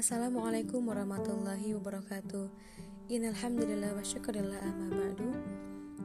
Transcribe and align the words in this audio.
Assalamualaikum 0.00 0.88
warahmatullahi 0.88 1.76
wabarakatuh. 1.76 2.48
Innalhamdulillah 3.12 3.92
wa 3.92 4.00
syukurillah 4.00 4.56
amma 4.56 4.96
ba'du. 4.96 5.28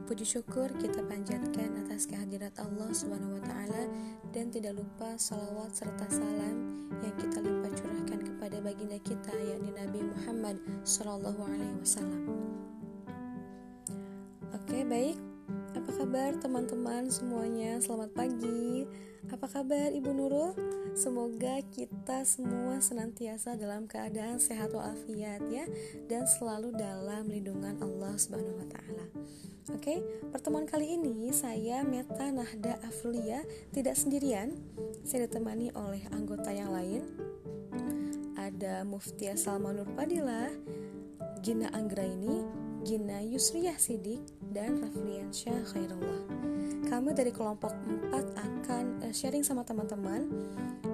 Puji 0.04 0.36
syukur 0.36 0.68
kita 0.76 1.00
panjatkan 1.00 1.80
atas 1.80 2.04
kehadirat 2.04 2.52
Allah 2.60 2.92
subhanahu 2.92 3.40
wa 3.40 3.42
ta'ala 3.48 3.88
Dan 4.36 4.52
tidak 4.52 4.76
lupa 4.76 5.16
salawat 5.16 5.72
serta 5.72 6.12
salam 6.12 6.84
yang 7.00 7.14
kita 7.16 7.40
limpah 7.40 7.72
curahkan 7.72 8.20
kepada 8.20 8.60
baginda 8.60 9.00
kita 9.00 9.32
yakni 9.32 9.72
Nabi 9.72 10.04
Muhammad 10.12 10.60
alaihi 11.56 11.80
wasallam. 11.80 12.22
Oke 14.52 14.84
baik, 14.84 15.16
kabar 15.96 16.36
teman-teman 16.36 17.08
semuanya? 17.08 17.80
Selamat 17.80 18.12
pagi 18.12 18.84
Apa 19.32 19.48
kabar 19.48 19.88
Ibu 19.88 20.12
Nurul? 20.12 20.52
Semoga 20.92 21.64
kita 21.72 22.20
semua 22.28 22.84
senantiasa 22.84 23.56
dalam 23.56 23.88
keadaan 23.88 24.36
sehat 24.36 24.76
walafiat 24.76 25.40
ya 25.48 25.64
dan 26.04 26.28
selalu 26.28 26.76
dalam 26.76 27.32
lindungan 27.32 27.80
Allah 27.80 28.12
Subhanahu 28.12 28.60
wa 28.60 28.68
taala. 28.68 29.08
Oke, 29.72 30.04
pertemuan 30.36 30.68
kali 30.68 31.00
ini 31.00 31.32
saya 31.32 31.80
Meta 31.80 32.28
Nahda 32.28 32.76
Afrulia 32.84 33.40
tidak 33.72 33.96
sendirian. 33.96 34.52
Saya 35.00 35.24
ditemani 35.24 35.72
oleh 35.72 36.04
anggota 36.12 36.52
yang 36.52 36.76
lain. 36.76 37.08
Ada 38.36 38.84
Muftia 38.84 39.32
Salma 39.32 39.72
Nur 39.72 39.88
Padilla, 39.96 40.52
Gina 41.40 41.72
Anggraini, 41.72 42.65
Gina 42.86 43.18
Yusriyah 43.18 43.74
Sidik, 43.82 44.22
dan 44.54 44.78
Rafliansyah 44.78 45.58
Khairullah. 45.74 46.22
Kami 46.86 47.18
dari 47.18 47.34
kelompok 47.34 47.74
4 48.14 48.14
akan 48.14 48.84
eh, 49.02 49.10
sharing 49.10 49.42
sama 49.42 49.66
teman-teman 49.66 50.30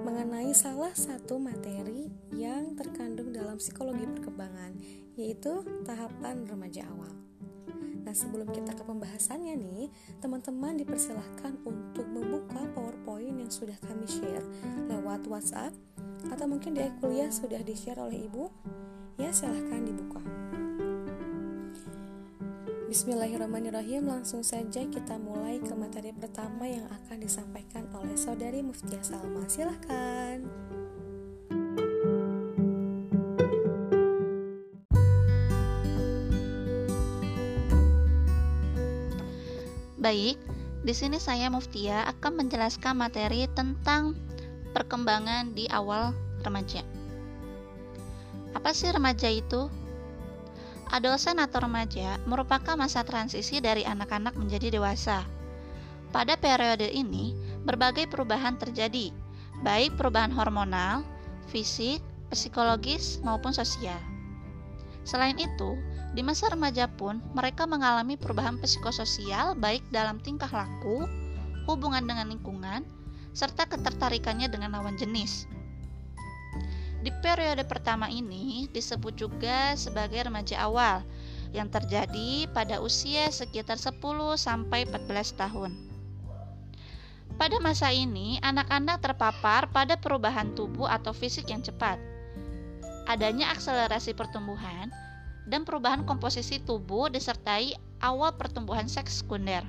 mengenai 0.00 0.56
salah 0.56 0.96
satu 0.96 1.36
materi 1.36 2.08
yang 2.32 2.72
terkandung 2.80 3.28
dalam 3.28 3.60
psikologi 3.60 4.08
perkembangan, 4.08 4.72
yaitu 5.20 5.60
tahapan 5.84 6.48
remaja 6.48 6.88
awal. 6.96 7.12
Nah, 8.08 8.14
sebelum 8.16 8.48
kita 8.48 8.72
ke 8.72 8.88
pembahasannya 8.88 9.52
nih, 9.60 9.92
teman-teman 10.24 10.80
dipersilahkan 10.80 11.60
untuk 11.68 12.08
membuka 12.08 12.72
PowerPoint 12.72 13.36
yang 13.36 13.52
sudah 13.52 13.76
kami 13.84 14.08
share 14.08 14.48
lewat 14.88 15.28
WhatsApp 15.28 15.76
atau 16.32 16.48
mungkin 16.48 16.72
di 16.72 16.88
kuliah 17.04 17.28
sudah 17.28 17.60
di-share 17.60 18.00
oleh 18.00 18.24
Ibu. 18.32 18.48
Ya, 19.20 19.28
silahkan 19.28 19.84
dibuka. 19.84 20.41
Bismillahirrahmanirrahim 22.92 24.04
Langsung 24.04 24.44
saja 24.44 24.84
kita 24.84 25.16
mulai 25.16 25.56
ke 25.64 25.72
materi 25.72 26.12
pertama 26.12 26.68
yang 26.68 26.84
akan 26.92 27.24
disampaikan 27.24 27.88
oleh 27.96 28.12
Saudari 28.20 28.60
Muftia 28.60 29.00
Salma 29.00 29.48
Silahkan 29.48 30.44
Baik, 39.96 40.36
di 40.84 40.92
sini 40.92 41.16
saya 41.16 41.48
Muftia 41.48 42.04
akan 42.12 42.44
menjelaskan 42.44 43.00
materi 43.00 43.48
tentang 43.56 44.12
perkembangan 44.76 45.56
di 45.56 45.64
awal 45.72 46.12
remaja. 46.44 46.84
Apa 48.52 48.76
sih 48.76 48.92
remaja 48.92 49.32
itu? 49.32 49.72
Adolesen 50.92 51.40
atau 51.40 51.64
remaja 51.64 52.20
merupakan 52.28 52.76
masa 52.76 53.00
transisi 53.00 53.64
dari 53.64 53.80
anak-anak 53.80 54.36
menjadi 54.36 54.76
dewasa. 54.76 55.24
Pada 56.12 56.36
periode 56.36 56.84
ini, 56.92 57.32
berbagai 57.64 58.12
perubahan 58.12 58.60
terjadi, 58.60 59.08
baik 59.64 59.96
perubahan 59.96 60.28
hormonal, 60.28 61.00
fisik, 61.48 62.04
psikologis, 62.28 63.24
maupun 63.24 63.56
sosial. 63.56 63.96
Selain 65.08 65.34
itu, 65.40 65.80
di 66.12 66.20
masa 66.20 66.52
remaja 66.52 66.84
pun 66.92 67.24
mereka 67.32 67.64
mengalami 67.64 68.20
perubahan 68.20 68.60
psikososial 68.60 69.56
baik 69.56 69.80
dalam 69.88 70.20
tingkah 70.20 70.52
laku, 70.52 71.08
hubungan 71.64 72.04
dengan 72.04 72.28
lingkungan, 72.28 72.84
serta 73.32 73.64
ketertarikannya 73.64 74.52
dengan 74.52 74.76
lawan 74.76 75.00
jenis. 75.00 75.48
Di 77.02 77.10
periode 77.18 77.66
pertama 77.66 78.06
ini 78.06 78.70
disebut 78.70 79.18
juga 79.18 79.74
sebagai 79.74 80.22
remaja 80.22 80.62
awal 80.62 81.02
yang 81.50 81.66
terjadi 81.66 82.46
pada 82.54 82.78
usia 82.78 83.26
sekitar 83.26 83.74
10 83.74 83.98
sampai 84.38 84.86
14 84.86 85.34
tahun. 85.34 85.74
Pada 87.34 87.58
masa 87.58 87.90
ini, 87.90 88.38
anak-anak 88.38 89.02
terpapar 89.02 89.66
pada 89.74 89.98
perubahan 89.98 90.54
tubuh 90.54 90.86
atau 90.86 91.10
fisik 91.10 91.50
yang 91.50 91.58
cepat. 91.58 91.98
Adanya 93.10 93.50
akselerasi 93.50 94.14
pertumbuhan 94.14 94.86
dan 95.50 95.66
perubahan 95.66 96.06
komposisi 96.06 96.62
tubuh 96.62 97.10
disertai 97.10 97.74
awal 97.98 98.30
pertumbuhan 98.38 98.86
seks 98.86 99.26
sekunder. 99.26 99.66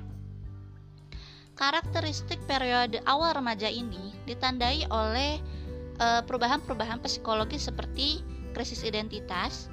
Karakteristik 1.58 2.38
periode 2.46 3.02
awal 3.10 3.34
remaja 3.34 3.66
ini 3.66 4.14
ditandai 4.22 4.86
oleh 4.86 5.42
Eh, 5.63 5.63
perubahan-perubahan 5.98 6.98
psikologi 7.04 7.58
seperti 7.58 8.20
krisis 8.54 8.82
identitas, 8.82 9.70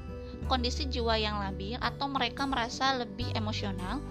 kondisi 0.50 0.90
jiwa 0.90 1.18
yang 1.18 1.38
labil, 1.42 1.78
atau 1.82 2.10
mereka 2.10 2.46
merasa 2.50 2.98
lebih 2.98 3.30
emosional, 3.38 4.02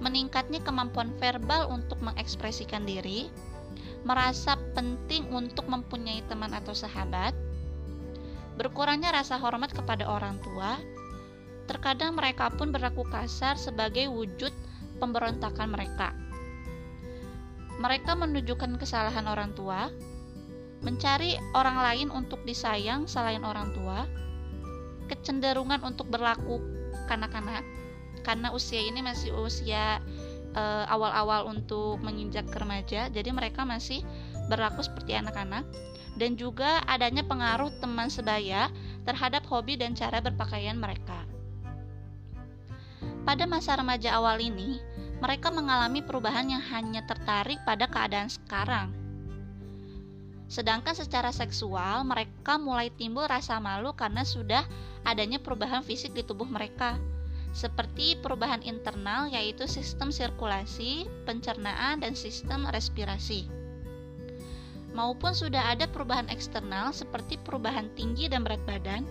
meningkatnya 0.00 0.60
kemampuan 0.64 1.12
verbal 1.20 1.70
untuk 1.70 2.00
mengekspresikan 2.02 2.84
diri, 2.84 3.28
merasa 4.04 4.56
penting 4.76 5.28
untuk 5.32 5.64
mempunyai 5.68 6.20
teman 6.28 6.52
atau 6.52 6.76
sahabat, 6.76 7.32
berkurangnya 8.60 9.12
rasa 9.12 9.40
hormat 9.40 9.72
kepada 9.72 10.04
orang 10.04 10.36
tua, 10.44 10.76
terkadang 11.64 12.12
mereka 12.12 12.52
pun 12.52 12.68
berlaku 12.70 13.08
kasar 13.08 13.56
sebagai 13.56 14.12
wujud 14.12 14.52
pemberontakan 15.00 15.68
mereka. 15.72 16.12
Mereka 17.80 18.14
menunjukkan 18.14 18.78
kesalahan 18.78 19.26
orang 19.26 19.50
tua, 19.58 19.90
mencari 20.84 21.40
orang 21.56 21.80
lain 21.80 22.08
untuk 22.12 22.44
disayang 22.44 23.08
selain 23.08 23.40
orang 23.40 23.72
tua, 23.72 24.04
kecenderungan 25.08 25.80
untuk 25.80 26.12
berlaku 26.12 26.60
kanak-kanak 27.08 27.64
karena 28.24 28.52
usia 28.52 28.80
ini 28.80 29.00
masih 29.00 29.32
usia 29.36 30.00
eh, 30.52 30.84
awal-awal 30.88 31.48
untuk 31.48 32.00
menginjak 32.04 32.48
ke 32.52 32.56
remaja, 32.60 33.08
jadi 33.08 33.32
mereka 33.32 33.64
masih 33.64 34.04
berlaku 34.52 34.84
seperti 34.84 35.16
anak-anak 35.16 35.64
dan 36.20 36.36
juga 36.38 36.84
adanya 36.86 37.26
pengaruh 37.26 37.72
teman 37.82 38.06
sebaya 38.12 38.70
terhadap 39.02 39.42
hobi 39.50 39.74
dan 39.80 39.96
cara 39.96 40.20
berpakaian 40.20 40.76
mereka. 40.78 41.26
Pada 43.24 43.48
masa 43.48 43.80
remaja 43.80 44.20
awal 44.20 44.36
ini, 44.36 44.78
mereka 45.18 45.48
mengalami 45.48 46.04
perubahan 46.04 46.44
yang 46.44 46.60
hanya 46.60 47.00
tertarik 47.08 47.56
pada 47.64 47.88
keadaan 47.88 48.28
sekarang 48.28 49.03
Sedangkan 50.54 50.94
secara 50.94 51.34
seksual, 51.34 52.06
mereka 52.06 52.62
mulai 52.62 52.86
timbul 52.94 53.26
rasa 53.26 53.58
malu 53.58 53.90
karena 53.90 54.22
sudah 54.22 54.62
adanya 55.02 55.42
perubahan 55.42 55.82
fisik 55.82 56.14
di 56.14 56.22
tubuh 56.22 56.46
mereka, 56.46 56.94
seperti 57.50 58.14
perubahan 58.22 58.62
internal 58.62 59.26
yaitu 59.26 59.66
sistem 59.66 60.14
sirkulasi, 60.14 61.10
pencernaan, 61.26 62.06
dan 62.06 62.14
sistem 62.14 62.70
respirasi. 62.70 63.50
Maupun 64.94 65.34
sudah 65.34 65.74
ada 65.74 65.90
perubahan 65.90 66.30
eksternal 66.30 66.94
seperti 66.94 67.34
perubahan 67.42 67.90
tinggi 67.98 68.30
dan 68.30 68.46
berat 68.46 68.62
badan 68.62 69.02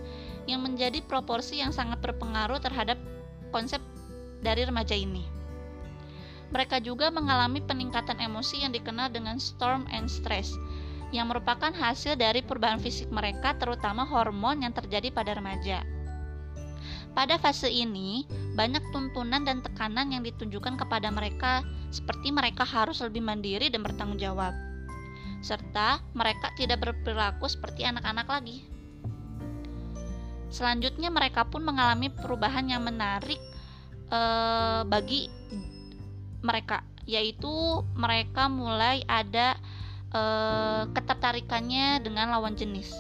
yang 0.47 0.63
menjadi 0.63 1.03
proporsi 1.03 1.59
yang 1.59 1.75
sangat 1.75 1.99
berpengaruh 1.99 2.63
terhadap 2.63 2.95
konsep 3.51 3.83
dari 4.39 4.63
remaja 4.63 4.95
ini. 4.95 5.27
Mereka 6.55 6.79
juga 6.79 7.11
mengalami 7.11 7.59
peningkatan 7.59 8.15
emosi 8.23 8.63
yang 8.63 8.71
dikenal 8.71 9.11
dengan 9.11 9.43
storm 9.43 9.83
and 9.91 10.07
stress, 10.07 10.55
yang 11.13 11.29
merupakan 11.29 11.69
hasil 11.69 12.17
dari 12.17 12.41
perubahan 12.41 12.81
fisik 12.81 13.13
mereka, 13.13 13.53
terutama 13.61 14.01
hormon 14.03 14.65
yang 14.65 14.73
terjadi 14.73 15.13
pada 15.13 15.37
remaja. 15.37 15.85
Pada 17.13 17.37
fase 17.37 17.69
ini, 17.69 18.25
banyak 18.57 18.81
tuntunan 18.89 19.45
dan 19.45 19.61
tekanan 19.61 20.09
yang 20.09 20.25
ditunjukkan 20.25 20.81
kepada 20.81 21.13
mereka, 21.13 21.61
seperti 21.93 22.33
mereka 22.33 22.65
harus 22.65 22.97
lebih 23.05 23.21
mandiri 23.21 23.69
dan 23.69 23.85
bertanggung 23.85 24.17
jawab, 24.17 24.49
serta 25.45 26.01
mereka 26.17 26.49
tidak 26.57 26.81
berperilaku 26.81 27.45
seperti 27.45 27.85
anak-anak 27.85 28.25
lagi. 28.25 28.65
Selanjutnya, 30.49 31.13
mereka 31.13 31.45
pun 31.45 31.61
mengalami 31.61 32.09
perubahan 32.09 32.65
yang 32.65 32.81
menarik 32.81 33.37
eh, 34.09 34.81
bagi 34.89 35.29
mereka, 36.41 36.81
yaitu 37.05 37.85
mereka 37.93 38.49
mulai 38.49 39.05
ada 39.05 39.53
uh, 40.13 40.87
ketertarikannya 40.93 41.99
dengan 41.99 42.31
lawan 42.31 42.55
jenis. 42.55 42.93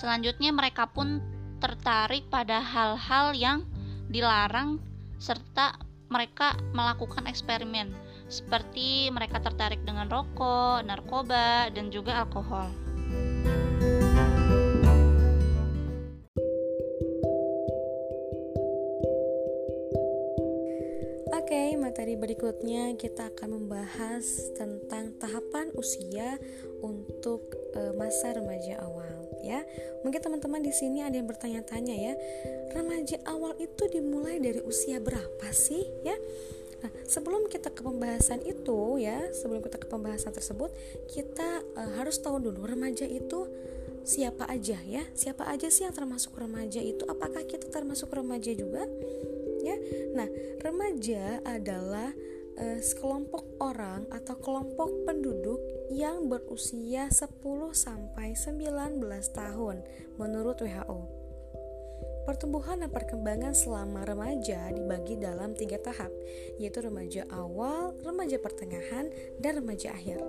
Selanjutnya 0.00 0.50
mereka 0.50 0.90
pun 0.90 1.22
tertarik 1.62 2.26
pada 2.28 2.60
hal-hal 2.60 3.32
yang 3.32 3.58
dilarang 4.10 4.82
serta 5.16 5.78
mereka 6.12 6.52
melakukan 6.76 7.24
eksperimen 7.24 7.94
seperti 8.28 9.08
mereka 9.12 9.40
tertarik 9.40 9.80
dengan 9.84 10.10
rokok, 10.10 10.84
narkoba, 10.84 11.70
dan 11.72 11.88
juga 11.88 12.24
alkohol. 12.24 12.68
Berikutnya 22.24 22.96
kita 22.96 23.30
akan 23.36 23.60
membahas 23.60 24.24
tentang 24.56 25.12
tahapan 25.20 25.68
usia 25.76 26.40
untuk 26.80 27.46
uh, 27.76 27.92
masa 28.00 28.32
remaja 28.32 28.80
awal 28.80 29.28
ya. 29.44 29.60
Mungkin 30.02 30.24
teman-teman 30.24 30.64
di 30.64 30.72
sini 30.72 31.04
ada 31.04 31.20
yang 31.20 31.28
bertanya-tanya 31.28 31.94
ya, 31.94 32.14
remaja 32.72 33.20
awal 33.28 33.52
itu 33.60 33.86
dimulai 33.92 34.40
dari 34.40 34.64
usia 34.64 34.98
berapa 35.04 35.46
sih 35.52 35.84
ya? 36.00 36.16
Nah, 36.80 36.90
sebelum 37.04 37.46
kita 37.52 37.70
ke 37.70 37.84
pembahasan 37.84 38.40
itu 38.42 38.98
ya, 38.98 39.20
sebelum 39.36 39.60
kita 39.60 39.76
ke 39.76 39.86
pembahasan 39.86 40.32
tersebut, 40.32 40.72
kita 41.06 41.60
uh, 41.76 41.90
harus 42.00 42.18
tahu 42.24 42.40
dulu 42.40 42.64
remaja 42.64 43.04
itu 43.04 43.46
siapa 44.02 44.48
aja 44.48 44.80
ya. 44.84 45.04
Siapa 45.12 45.44
aja 45.48 45.68
sih 45.68 45.84
yang 45.84 45.92
termasuk 45.92 46.32
remaja 46.40 46.80
itu? 46.80 47.04
Apakah 47.04 47.44
kita 47.44 47.68
termasuk 47.68 48.10
remaja 48.16 48.48
juga? 48.56 48.88
Ya. 49.64 49.76
Nah, 50.12 50.28
remaja 50.60 51.40
adalah 51.42 52.12
uh, 52.60 52.78
sekelompok 52.78 53.58
orang 53.58 54.06
atau 54.12 54.36
kelompok 54.38 54.90
penduduk 55.08 55.60
yang 55.90 56.28
berusia 56.30 57.10
10 57.10 57.40
sampai 57.72 58.36
19 58.36 59.00
tahun 59.32 59.76
menurut 60.20 60.60
WHO. 60.62 61.24
Pertumbuhan 62.24 62.80
dan 62.80 62.88
perkembangan 62.88 63.52
selama 63.52 64.08
remaja 64.08 64.72
dibagi 64.72 65.20
dalam 65.20 65.52
tiga 65.52 65.76
tahap, 65.76 66.08
yaitu 66.56 66.80
remaja 66.80 67.28
awal, 67.28 67.92
remaja 68.00 68.40
pertengahan, 68.40 69.12
dan 69.44 69.60
remaja 69.60 69.92
akhir. 69.92 70.24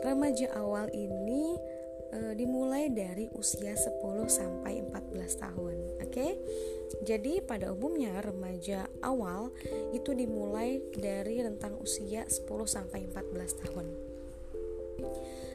Remaja 0.00 0.48
awal 0.56 0.88
ini 0.96 1.60
e, 2.14 2.38
dimulai 2.38 2.94
dari 2.94 3.26
usia 3.34 3.74
10 3.74 3.98
sampai 4.30 4.86
14 4.86 5.42
tahun, 5.42 5.74
oke? 5.98 6.10
Okay? 6.14 6.30
Jadi 7.02 7.42
pada 7.42 7.74
umumnya 7.74 8.22
remaja 8.22 8.86
awal 9.02 9.50
itu 9.90 10.14
dimulai 10.14 10.78
dari 10.94 11.42
rentang 11.42 11.74
usia 11.82 12.22
10 12.30 12.46
sampai 12.70 13.10
14 13.10 13.60
tahun. 13.66 13.86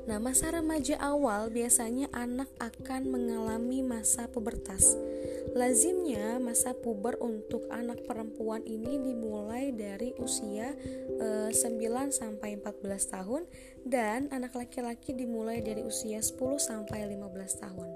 Nah, 0.07 0.21
masa 0.21 0.53
remaja 0.53 0.95
awal 1.01 1.51
biasanya 1.51 2.07
anak 2.15 2.47
akan 2.61 3.11
mengalami 3.11 3.83
masa 3.83 4.29
pubertas. 4.31 4.95
Lazimnya 5.57 6.37
masa 6.37 6.77
puber 6.77 7.17
untuk 7.17 7.65
anak 7.73 8.05
perempuan 8.05 8.61
ini 8.63 9.01
dimulai 9.01 9.73
dari 9.73 10.13
usia 10.21 10.77
e, 11.17 11.49
eh, 11.49 11.51
9 11.51 12.13
sampai 12.13 12.61
14 12.61 13.09
tahun 13.09 13.43
dan 13.81 14.29
anak 14.29 14.53
laki-laki 14.53 15.11
dimulai 15.17 15.65
dari 15.65 15.81
usia 15.81 16.21
10 16.21 16.61
sampai 16.61 17.09
15 17.09 17.57
tahun. 17.57 17.89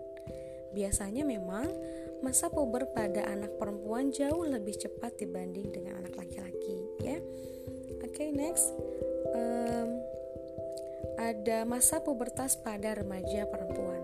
Biasanya 0.73 1.21
memang 1.21 1.69
masa 2.25 2.49
puber 2.49 2.89
pada 2.97 3.21
anak 3.29 3.53
perempuan 3.61 4.09
jauh 4.09 4.49
lebih 4.49 4.73
cepat 4.73 5.13
dibanding 5.21 5.69
dengan 5.69 6.01
anak 6.01 6.17
laki-laki 6.17 6.77
ya. 7.06 7.21
Oke, 8.01 8.09
okay, 8.09 8.29
next. 8.33 8.93
Ada 11.23 11.63
masa 11.63 12.03
pubertas 12.03 12.59
pada 12.59 12.99
remaja 12.99 13.47
perempuan. 13.47 14.03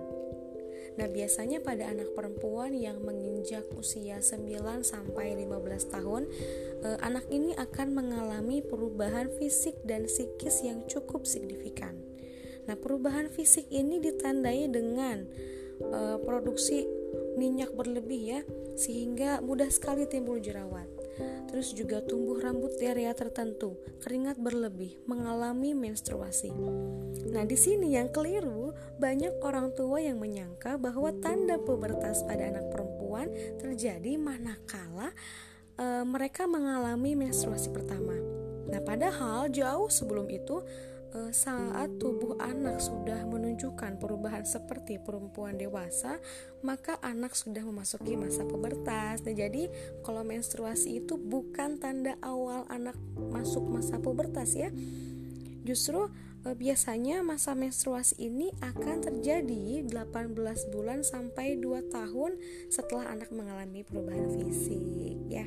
Nah, 0.95 1.03
biasanya 1.11 1.59
pada 1.59 1.91
anak 1.91 2.15
perempuan 2.15 2.71
yang 2.71 3.03
menginjak 3.03 3.67
usia 3.75 4.23
9 4.23 4.87
sampai 4.87 5.35
15 5.35 5.91
tahun, 5.91 6.31
eh, 6.79 6.95
anak 7.03 7.27
ini 7.27 7.51
akan 7.59 7.91
mengalami 7.91 8.63
perubahan 8.63 9.27
fisik 9.35 9.75
dan 9.83 10.07
psikis 10.07 10.63
yang 10.63 10.87
cukup 10.87 11.27
signifikan. 11.27 11.99
Nah, 12.71 12.79
perubahan 12.79 13.27
fisik 13.27 13.67
ini 13.67 13.99
ditandai 13.99 14.71
dengan 14.71 15.27
eh, 15.79 16.17
produksi 16.23 16.87
minyak 17.35 17.75
berlebih 17.75 18.21
ya, 18.23 18.41
sehingga 18.79 19.43
mudah 19.43 19.67
sekali 19.67 20.07
timbul 20.07 20.39
jerawat. 20.39 20.98
Terus 21.49 21.73
juga 21.73 21.99
tumbuh 22.05 22.37
rambut 22.37 22.77
di 22.77 22.85
area 22.85 23.11
tertentu, 23.17 23.75
keringat 24.05 24.37
berlebih, 24.37 25.01
mengalami 25.09 25.73
menstruasi. 25.73 26.53
Nah, 27.33 27.43
di 27.43 27.57
sini 27.57 27.97
yang 27.97 28.13
keliru, 28.13 28.71
banyak 29.01 29.41
orang 29.41 29.73
tua 29.73 29.97
yang 29.97 30.21
menyangka 30.21 30.77
bahwa 30.77 31.09
tanda 31.17 31.57
pubertas 31.57 32.21
pada 32.23 32.53
anak 32.53 32.69
perempuan 32.69 33.33
terjadi 33.57 34.15
manakala 34.19 35.09
e, 35.73 35.85
mereka 36.05 36.45
mengalami 36.45 37.17
menstruasi 37.17 37.73
pertama. 37.73 38.13
Nah, 38.69 38.81
padahal 38.85 39.49
jauh 39.49 39.89
sebelum 39.89 40.29
itu 40.29 40.61
saat 41.33 41.89
tubuh 41.97 42.37
anak 42.37 42.77
sudah 42.77 43.25
menunjukkan 43.25 43.97
perubahan 43.97 44.45
seperti 44.45 45.01
perempuan 45.01 45.57
dewasa, 45.57 46.21
maka 46.61 47.01
anak 47.01 47.33
sudah 47.33 47.65
memasuki 47.65 48.13
masa 48.13 48.45
pubertas. 48.45 49.25
Nah, 49.25 49.33
jadi 49.33 49.73
kalau 50.05 50.21
menstruasi 50.21 51.01
itu 51.01 51.17
bukan 51.17 51.81
tanda 51.81 52.13
awal 52.21 52.69
anak 52.69 52.97
masuk 53.17 53.65
masa 53.65 53.97
pubertas 53.97 54.53
ya. 54.53 54.69
Justru 55.65 56.09
uh, 56.45 56.55
biasanya 56.55 57.25
masa 57.25 57.57
menstruasi 57.57 58.29
ini 58.29 58.53
akan 58.61 59.01
terjadi 59.01 59.85
18 59.89 60.33
bulan 60.73 61.01
sampai 61.01 61.57
2 61.57 61.89
tahun 61.89 62.37
setelah 62.69 63.09
anak 63.09 63.33
mengalami 63.33 63.81
perubahan 63.81 64.29
fisik 64.29 65.17
ya. 65.25 65.45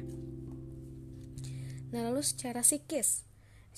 Nah, 1.93 2.09
lalu 2.09 2.25
secara 2.25 2.65
psikis 2.65 3.32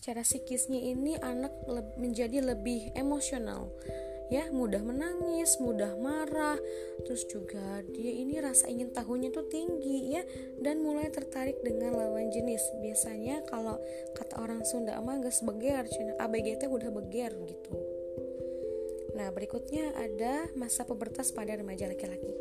secara 0.04 0.20
psikisnya 0.20 0.84
ini 0.84 1.16
anak 1.16 1.64
le 1.64 1.80
menjadi 1.96 2.44
lebih 2.44 2.92
emosional. 2.92 3.72
Ya 4.28 4.52
mudah 4.52 4.84
menangis 4.84 5.56
mudah 5.56 5.96
marah 5.96 6.60
terus 7.08 7.24
juga 7.24 7.80
dia 7.88 8.12
ini 8.12 8.36
rasa 8.36 8.68
ingin 8.68 8.92
tahunya 8.92 9.32
tuh 9.32 9.48
tinggi 9.48 10.12
ya 10.12 10.20
dan 10.60 10.84
mulai 10.84 11.08
tertarik 11.08 11.56
dengan 11.64 11.96
lawan 11.96 12.28
jenis. 12.28 12.60
Biasanya 12.84 13.48
kalau 13.48 13.80
kata 14.12 14.44
orang 14.44 14.60
Sunda 14.68 15.00
mah 15.00 15.24
beger 15.24 15.88
cina 15.88 16.12
ABGT 16.20 16.68
udah 16.68 16.92
beger 16.92 17.32
gitu. 17.48 17.72
Nah 19.16 19.32
berikutnya 19.32 19.96
ada 19.96 20.52
masa 20.52 20.84
pubertas 20.84 21.32
pada 21.32 21.56
remaja 21.56 21.88
laki-laki. 21.88 22.36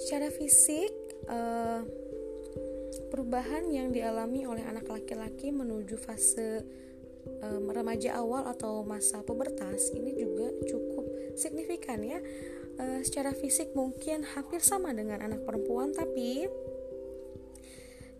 Secara 0.00 0.32
fisik 0.32 0.96
uh, 1.28 1.84
perubahan 3.10 3.70
yang 3.70 3.94
dialami 3.94 4.46
oleh 4.46 4.64
anak 4.66 4.90
laki-laki 4.90 5.54
menuju 5.54 5.94
fase 6.00 6.64
um, 7.44 7.70
remaja 7.70 8.16
awal 8.18 8.48
atau 8.48 8.82
masa 8.82 9.22
pubertas 9.22 9.92
ini 9.94 10.16
juga 10.18 10.50
cukup 10.66 11.06
signifikan 11.38 12.00
ya. 12.02 12.18
Uh, 12.80 13.04
secara 13.04 13.36
fisik 13.36 13.76
mungkin 13.76 14.24
hampir 14.24 14.64
sama 14.64 14.94
dengan 14.96 15.20
anak 15.20 15.44
perempuan 15.44 15.92
tapi 15.92 16.48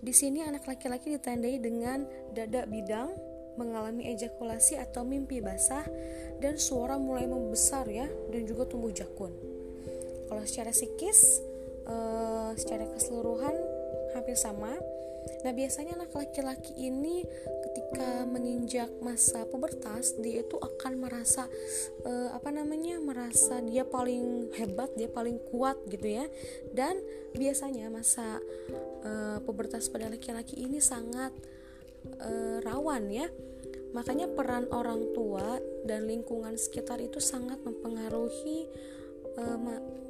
di 0.01 0.17
sini 0.17 0.41
anak 0.41 0.65
laki-laki 0.65 1.13
ditandai 1.13 1.61
dengan 1.61 2.09
dada 2.33 2.65
bidang, 2.65 3.13
mengalami 3.61 4.09
ejakulasi 4.09 4.81
atau 4.81 5.05
mimpi 5.05 5.45
basah 5.45 5.85
dan 6.41 6.57
suara 6.57 6.97
mulai 6.97 7.29
membesar 7.29 7.85
ya 7.85 8.09
dan 8.33 8.49
juga 8.49 8.65
tumbuh 8.65 8.89
jakun. 8.89 9.29
Kalau 10.25 10.41
secara 10.49 10.73
psikis, 10.73 11.45
uh, 11.85 12.57
secara 12.57 12.89
keseluruhan 12.89 13.53
hampir 14.15 14.37
sama. 14.39 14.75
Nah, 15.45 15.53
biasanya 15.53 16.01
anak 16.01 16.13
laki-laki 16.17 16.73
ini 16.77 17.25
ketika 17.69 18.25
menginjak 18.25 18.89
masa 19.05 19.45
pubertas, 19.49 20.17
dia 20.21 20.41
itu 20.41 20.57
akan 20.57 21.01
merasa 21.01 21.45
uh, 22.05 22.33
apa 22.33 22.49
namanya? 22.53 22.97
merasa 23.01 23.61
dia 23.61 23.85
paling 23.85 24.53
hebat, 24.57 24.93
dia 24.97 25.09
paling 25.09 25.41
kuat 25.53 25.77
gitu 25.89 26.09
ya. 26.09 26.25
Dan 26.73 27.01
biasanya 27.37 27.93
masa 27.93 28.41
uh, 29.05 29.39
pubertas 29.45 29.89
pada 29.93 30.09
laki-laki 30.09 30.61
ini 30.61 30.81
sangat 30.81 31.33
uh, 32.21 32.59
rawan 32.65 33.09
ya. 33.13 33.29
Makanya 33.91 34.31
peran 34.31 34.71
orang 34.71 35.11
tua 35.13 35.59
dan 35.85 36.07
lingkungan 36.07 36.55
sekitar 36.55 37.03
itu 37.03 37.19
sangat 37.19 37.59
mempengaruhi 37.67 38.71
uh, 39.37 39.59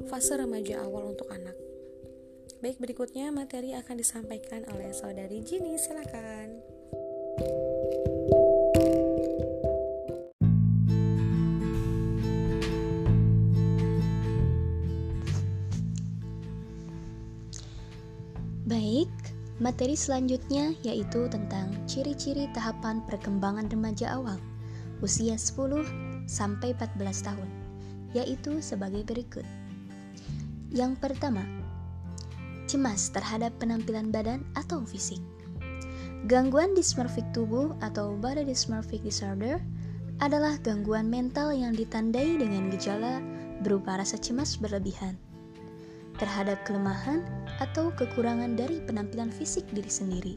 fase 0.07 0.37
remaja 0.37 0.85
awal 0.85 1.15
untuk 1.17 1.31
anak. 1.33 1.70
Baik, 2.61 2.77
berikutnya 2.77 3.33
materi 3.33 3.73
akan 3.73 3.97
disampaikan 3.97 4.69
oleh 4.77 4.93
saudari 4.93 5.41
Jini. 5.41 5.81
Silakan. 5.81 6.61
Baik, 18.69 19.09
materi 19.57 19.97
selanjutnya 19.97 20.77
yaitu 20.85 21.33
tentang 21.33 21.73
ciri-ciri 21.89 22.45
tahapan 22.53 23.01
perkembangan 23.09 23.73
remaja 23.73 24.21
awal 24.21 24.37
usia 25.01 25.41
10 25.41 26.29
sampai 26.29 26.77
14 26.77 27.25
tahun, 27.25 27.49
yaitu 28.13 28.61
sebagai 28.61 29.01
berikut. 29.09 29.49
Yang 30.69 31.01
pertama, 31.01 31.60
cemas 32.71 33.11
terhadap 33.11 33.51
penampilan 33.59 34.15
badan 34.15 34.47
atau 34.55 34.87
fisik. 34.87 35.19
Gangguan 36.31 36.79
dysmorphic 36.79 37.27
tubuh 37.35 37.75
atau 37.83 38.15
body 38.15 38.47
dysmorphic 38.47 39.03
disorder 39.03 39.59
adalah 40.23 40.55
gangguan 40.63 41.11
mental 41.11 41.51
yang 41.51 41.75
ditandai 41.75 42.39
dengan 42.39 42.71
gejala 42.71 43.19
berupa 43.67 43.99
rasa 43.99 44.15
cemas 44.23 44.55
berlebihan 44.55 45.19
terhadap 46.21 46.61
kelemahan 46.69 47.25
atau 47.65 47.89
kekurangan 47.97 48.55
dari 48.55 48.79
penampilan 48.85 49.33
fisik 49.33 49.65
diri 49.73 49.89
sendiri. 49.89 50.35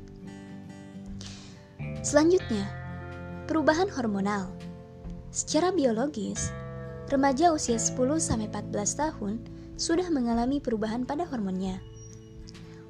Selanjutnya, 1.99 2.63
perubahan 3.45 3.91
hormonal. 3.91 4.47
Secara 5.35 5.75
biologis, 5.75 6.55
remaja 7.11 7.51
usia 7.51 7.75
10-14 7.75 8.39
tahun 8.95 9.43
sudah 9.75 10.07
mengalami 10.07 10.63
perubahan 10.63 11.03
pada 11.03 11.27
hormonnya. 11.27 11.83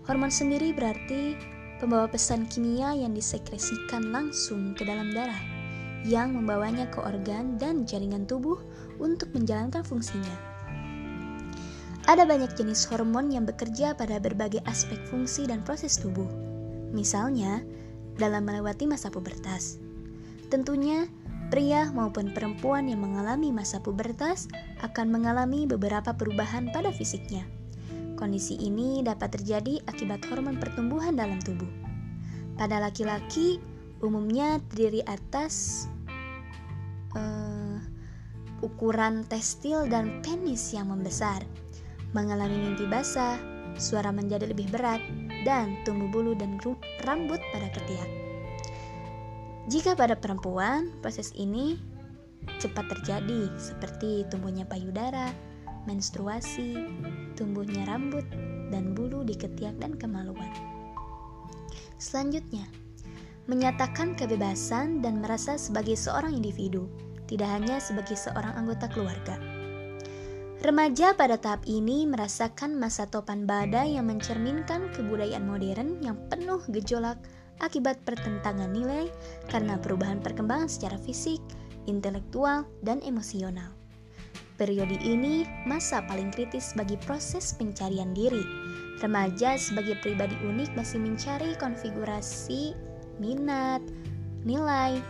Hormon 0.04 0.28
sendiri 0.28 0.76
berarti 0.76 1.40
pembawa 1.80 2.12
pesan 2.12 2.44
kimia 2.52 2.92
yang 2.92 3.16
disekresikan 3.16 4.12
langsung 4.12 4.76
ke 4.76 4.84
dalam 4.84 5.16
darah, 5.16 5.40
yang 6.04 6.36
membawanya 6.36 6.92
ke 6.92 7.00
organ 7.00 7.56
dan 7.56 7.88
jaringan 7.88 8.28
tubuh 8.28 8.60
untuk 9.00 9.32
menjalankan 9.32 9.80
fungsinya. 9.80 10.36
Ada 12.04 12.28
banyak 12.28 12.52
jenis 12.60 12.84
hormon 12.92 13.32
yang 13.32 13.48
bekerja 13.48 13.96
pada 13.96 14.20
berbagai 14.20 14.60
aspek 14.68 15.00
fungsi 15.08 15.48
dan 15.48 15.64
proses 15.64 15.96
tubuh. 15.96 16.28
Misalnya, 16.92 17.64
dalam 18.20 18.44
melewati 18.44 18.84
masa 18.84 19.08
pubertas. 19.08 19.80
Tentunya, 20.52 21.08
pria 21.48 21.96
maupun 21.96 22.36
perempuan 22.36 22.92
yang 22.92 23.00
mengalami 23.08 23.56
masa 23.56 23.80
pubertas 23.80 24.52
akan 24.84 25.16
mengalami 25.16 25.64
beberapa 25.64 26.12
perubahan 26.12 26.76
pada 26.76 26.92
fisiknya. 26.92 27.48
Kondisi 28.24 28.56
ini 28.56 29.04
dapat 29.04 29.36
terjadi 29.36 29.84
akibat 29.84 30.24
hormon 30.32 30.56
pertumbuhan 30.56 31.12
dalam 31.12 31.44
tubuh. 31.44 31.68
Pada 32.56 32.80
laki-laki, 32.80 33.60
umumnya 34.00 34.64
terdiri 34.72 35.04
atas 35.04 35.86
uh, 37.20 37.84
ukuran 38.64 39.28
testil 39.28 39.92
dan 39.92 40.24
penis 40.24 40.72
yang 40.72 40.88
membesar, 40.88 41.44
mengalami 42.16 42.64
mimpi 42.64 42.88
basah, 42.88 43.36
suara 43.76 44.08
menjadi 44.16 44.48
lebih 44.48 44.72
berat, 44.72 45.04
dan 45.44 45.76
tumbuh 45.84 46.08
bulu 46.08 46.32
dan 46.32 46.56
rambut 47.04 47.44
pada 47.52 47.68
ketiak. 47.76 48.08
Jika 49.68 50.00
pada 50.00 50.16
perempuan, 50.16 50.96
proses 51.04 51.36
ini 51.36 51.76
cepat 52.64 52.88
terjadi 52.88 53.52
seperti 53.60 54.24
tumbuhnya 54.32 54.64
payudara, 54.64 55.28
menstruasi, 55.86 56.90
tumbuhnya 57.36 57.84
rambut, 57.88 58.26
dan 58.74 58.98
bulu 58.98 59.22
di 59.22 59.38
ketiak 59.38 59.78
dan 59.78 59.96
kemaluan. 60.00 60.50
Selanjutnya, 62.02 62.66
menyatakan 63.48 64.16
kebebasan 64.16 65.04
dan 65.04 65.20
merasa 65.20 65.60
sebagai 65.60 66.00
seorang 66.00 66.36
individu, 66.36 66.88
tidak 67.28 67.50
hanya 67.52 67.80
sebagai 67.80 68.16
seorang 68.16 68.56
anggota 68.56 68.88
keluarga. 68.92 69.36
Remaja 70.64 71.12
pada 71.12 71.36
tahap 71.36 71.68
ini 71.68 72.08
merasakan 72.08 72.80
masa 72.80 73.04
topan 73.04 73.44
badai 73.44 74.00
yang 74.00 74.08
mencerminkan 74.08 74.96
kebudayaan 74.96 75.44
modern 75.44 76.00
yang 76.00 76.16
penuh 76.32 76.64
gejolak 76.72 77.20
akibat 77.60 78.00
pertentangan 78.08 78.72
nilai 78.72 79.12
karena 79.52 79.76
perubahan 79.76 80.24
perkembangan 80.24 80.72
secara 80.72 80.96
fisik, 81.04 81.44
intelektual, 81.84 82.64
dan 82.80 83.04
emosional. 83.04 83.83
Periode 84.56 85.02
ini 85.02 85.44
masa 85.66 86.06
paling 86.06 86.30
kritis 86.30 86.78
bagi 86.78 86.96
proses 87.04 87.58
pencarian 87.58 88.14
diri. 88.14 88.44
Remaja 89.02 89.58
sebagai 89.58 89.98
pribadi 90.00 90.38
unik 90.46 90.78
masih 90.78 91.02
mencari 91.02 91.58
konfigurasi, 91.58 92.78
minat, 93.18 93.82
nilai, 94.46 95.02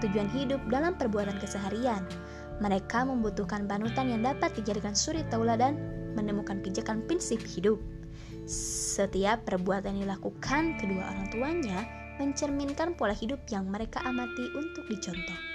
tujuan 0.00 0.30
hidup 0.30 0.62
dalam 0.70 0.94
perbuatan 0.94 1.36
keseharian 1.42 2.06
mereka 2.62 3.02
membutuhkan 3.02 3.66
panutan 3.66 4.14
yang 4.14 4.22
dapat 4.22 4.54
dijadikan 4.54 4.94
suri 4.94 5.26
tauladan 5.26 5.74
menemukan 6.14 6.62
pijakan 6.62 7.02
prinsip 7.10 7.42
hidup. 7.42 7.82
Setiap 8.46 9.42
perbuatan 9.42 9.98
yang 9.98 10.10
dilakukan 10.10 10.78
kedua 10.78 11.02
orang 11.10 11.26
tuanya 11.34 11.78
mencerminkan 12.22 12.94
pola 12.94 13.14
hidup 13.16 13.42
yang 13.50 13.66
mereka 13.66 13.98
amati 14.06 14.46
untuk 14.54 14.86
dicontoh. 14.86 15.51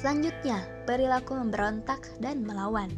Selanjutnya, 0.00 0.64
perilaku 0.88 1.36
memberontak 1.36 2.08
dan 2.24 2.40
melawan, 2.40 2.88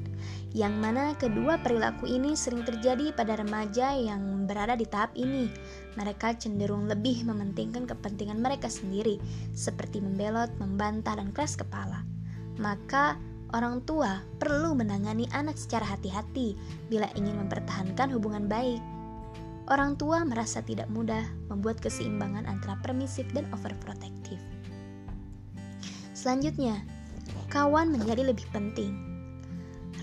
yang 0.55 0.79
mana 0.79 1.19
kedua 1.19 1.59
perilaku 1.59 2.07
ini 2.07 2.39
sering 2.39 2.63
terjadi 2.63 3.11
pada 3.11 3.35
remaja 3.35 3.91
yang 3.99 4.47
berada 4.47 4.79
di 4.79 4.87
tahap 4.87 5.11
ini. 5.19 5.51
Mereka 5.99 6.39
cenderung 6.39 6.87
lebih 6.87 7.27
mementingkan 7.27 7.91
kepentingan 7.91 8.39
mereka 8.39 8.71
sendiri, 8.71 9.19
seperti 9.51 9.99
membelot, 9.99 10.55
membantah, 10.63 11.19
dan 11.19 11.35
keras 11.35 11.59
kepala 11.59 12.07
maka 12.61 13.17
orang 13.53 13.81
tua 13.85 14.21
perlu 14.37 14.77
menangani 14.77 15.29
anak 15.33 15.57
secara 15.57 15.85
hati-hati 15.89 16.57
bila 16.89 17.09
ingin 17.17 17.41
mempertahankan 17.41 18.13
hubungan 18.13 18.49
baik. 18.49 18.81
Orang 19.71 19.95
tua 19.97 20.27
merasa 20.27 20.61
tidak 20.61 20.91
mudah 20.91 21.23
membuat 21.49 21.79
keseimbangan 21.79 22.51
antara 22.51 22.77
permisif 22.83 23.25
dan 23.31 23.47
overprotective. 23.55 24.52
Selanjutnya, 26.23 26.79
kawan 27.51 27.91
menjadi 27.91 28.31
lebih 28.31 28.47
penting. 28.55 28.95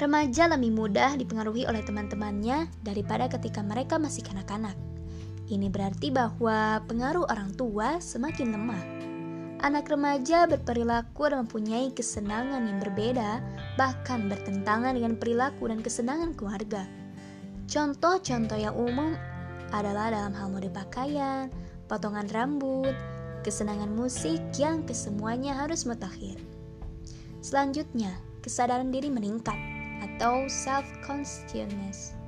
Remaja 0.04 0.52
lebih 0.52 0.76
mudah 0.76 1.16
dipengaruhi 1.16 1.64
oleh 1.64 1.80
teman-temannya 1.80 2.68
daripada 2.84 3.32
ketika 3.32 3.64
mereka 3.64 3.96
masih 3.96 4.28
kanak-kanak. 4.28 4.76
Ini 5.48 5.72
berarti 5.72 6.12
bahwa 6.12 6.84
pengaruh 6.92 7.24
orang 7.32 7.56
tua 7.56 8.04
semakin 8.04 8.52
lemah 8.52 8.84
Anak 9.60 9.92
remaja 9.92 10.48
berperilaku 10.48 11.28
dan 11.28 11.44
mempunyai 11.44 11.92
kesenangan 11.92 12.64
yang 12.64 12.80
berbeda, 12.80 13.44
bahkan 13.76 14.32
bertentangan 14.32 14.96
dengan 14.96 15.20
perilaku 15.20 15.68
dan 15.68 15.84
kesenangan 15.84 16.32
keluarga. 16.32 16.88
Contoh-contoh 17.68 18.56
yang 18.56 18.72
umum 18.80 19.20
adalah 19.76 20.16
dalam 20.16 20.32
hal 20.32 20.48
mode 20.48 20.72
pakaian, 20.72 21.52
potongan 21.92 22.32
rambut, 22.32 22.96
kesenangan 23.42 23.92
musik 23.92 24.40
yang 24.60 24.84
kesemuanya 24.84 25.56
harus 25.56 25.84
mutakhir. 25.88 26.40
Selanjutnya, 27.40 28.16
kesadaran 28.44 28.92
diri 28.92 29.08
meningkat 29.08 29.58
atau 30.00 30.48
self-consciousness 30.48 32.20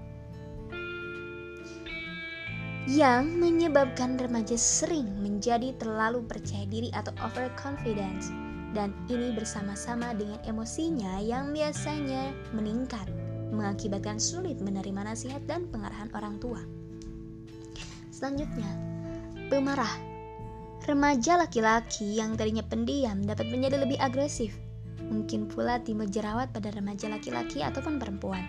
yang 2.89 3.37
menyebabkan 3.37 4.17
remaja 4.17 4.57
sering 4.57 5.05
menjadi 5.21 5.71
terlalu 5.77 6.25
percaya 6.25 6.65
diri 6.65 6.89
atau 6.91 7.13
overconfidence 7.21 8.33
dan 8.73 8.95
ini 9.11 9.35
bersama-sama 9.37 10.15
dengan 10.17 10.41
emosinya 10.47 11.21
yang 11.21 11.53
biasanya 11.53 12.33
meningkat 12.55 13.05
mengakibatkan 13.51 14.17
sulit 14.17 14.57
menerima 14.63 15.11
nasihat 15.11 15.43
dan 15.45 15.67
pengarahan 15.69 16.07
orang 16.15 16.39
tua. 16.39 16.63
Selanjutnya, 18.09 18.71
pemarah. 19.51 20.10
Remaja 20.81 21.37
laki-laki 21.37 22.17
yang 22.17 22.33
tadinya 22.33 22.65
pendiam 22.65 23.21
dapat 23.21 23.45
menjadi 23.53 23.85
lebih 23.85 24.01
agresif. 24.01 24.57
Mungkin 24.97 25.45
pula 25.45 25.77
timbul 25.77 26.09
jerawat 26.09 26.49
pada 26.49 26.73
remaja 26.73 27.05
laki-laki 27.05 27.61
ataupun 27.61 28.01
perempuan. 28.01 28.41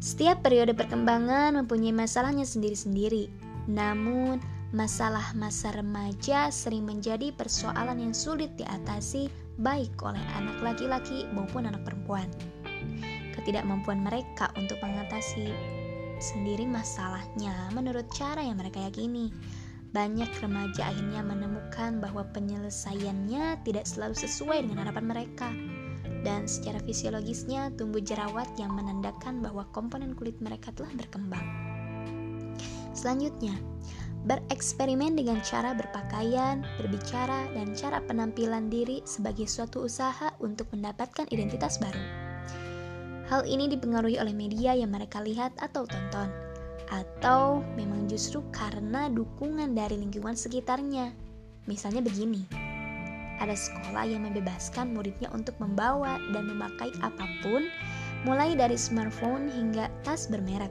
Setiap 0.00 0.40
periode 0.40 0.72
perkembangan 0.72 1.56
mempunyai 1.60 1.92
masalahnya 1.92 2.48
sendiri-sendiri. 2.48 3.28
Namun, 3.68 4.40
masalah 4.72 5.36
masa 5.36 5.72
remaja 5.76 6.48
sering 6.48 6.88
menjadi 6.88 7.28
persoalan 7.36 8.00
yang 8.00 8.16
sulit 8.16 8.52
diatasi 8.56 9.28
baik 9.60 9.92
oleh 10.00 10.20
anak 10.40 10.60
laki-laki 10.64 11.28
maupun 11.36 11.68
anak 11.68 11.84
perempuan. 11.84 12.28
Ketidakmampuan 13.36 14.00
mereka 14.00 14.48
untuk 14.56 14.80
mengatasi 14.80 15.52
sendiri 16.18 16.64
masalahnya 16.64 17.68
menurut 17.76 18.08
cara 18.16 18.40
yang 18.40 18.56
mereka 18.56 18.80
yakini. 18.80 19.28
Banyak 19.94 20.42
remaja 20.42 20.90
akhirnya 20.90 21.22
menemukan 21.22 22.02
bahwa 22.02 22.26
penyelesaiannya 22.34 23.62
tidak 23.62 23.86
selalu 23.86 24.18
sesuai 24.18 24.66
dengan 24.66 24.82
harapan 24.82 25.06
mereka 25.06 25.48
dan 26.26 26.50
secara 26.50 26.82
fisiologisnya 26.82 27.70
tumbuh 27.78 28.02
jerawat 28.02 28.48
yang 28.58 28.74
menandakan 28.74 29.38
bahwa 29.38 29.68
komponen 29.70 30.18
kulit 30.18 30.34
mereka 30.42 30.74
telah 30.74 30.90
berkembang. 30.98 31.46
Selanjutnya, 32.90 33.54
bereksperimen 34.24 35.14
dengan 35.14 35.38
cara 35.44 35.76
berpakaian, 35.76 36.64
berbicara, 36.80 37.46
dan 37.52 37.76
cara 37.76 38.00
penampilan 38.02 38.72
diri 38.72 39.04
sebagai 39.04 39.44
suatu 39.44 39.84
usaha 39.84 40.32
untuk 40.40 40.66
mendapatkan 40.72 41.28
identitas 41.28 41.76
baru. 41.78 42.02
Hal 43.28 43.44
ini 43.44 43.68
dipengaruhi 43.68 44.16
oleh 44.18 44.32
media 44.32 44.72
yang 44.74 44.90
mereka 44.90 45.20
lihat 45.20 45.52
atau 45.60 45.84
tonton, 45.84 46.28
atau 46.94 47.66
memang 47.74 48.06
justru 48.06 48.38
karena 48.54 49.10
dukungan 49.10 49.74
dari 49.74 49.98
lingkungan 49.98 50.38
sekitarnya. 50.38 51.10
Misalnya 51.66 52.04
begini, 52.04 52.46
ada 53.42 53.56
sekolah 53.58 54.06
yang 54.06 54.22
membebaskan 54.22 54.94
muridnya 54.94 55.26
untuk 55.34 55.58
membawa 55.58 56.22
dan 56.30 56.46
memakai 56.46 56.94
apa 57.02 57.26
pun, 57.42 57.66
mulai 58.22 58.54
dari 58.54 58.78
smartphone 58.78 59.50
hingga 59.50 59.90
tas 60.06 60.30
bermerek. 60.30 60.70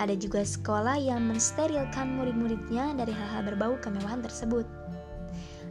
Ada 0.00 0.16
juga 0.16 0.40
sekolah 0.40 0.96
yang 0.96 1.28
mensterilkan 1.28 2.16
murid-muridnya 2.16 2.96
dari 2.96 3.12
hal-hal 3.12 3.52
berbau 3.52 3.76
kemewahan 3.84 4.24
tersebut. 4.24 4.64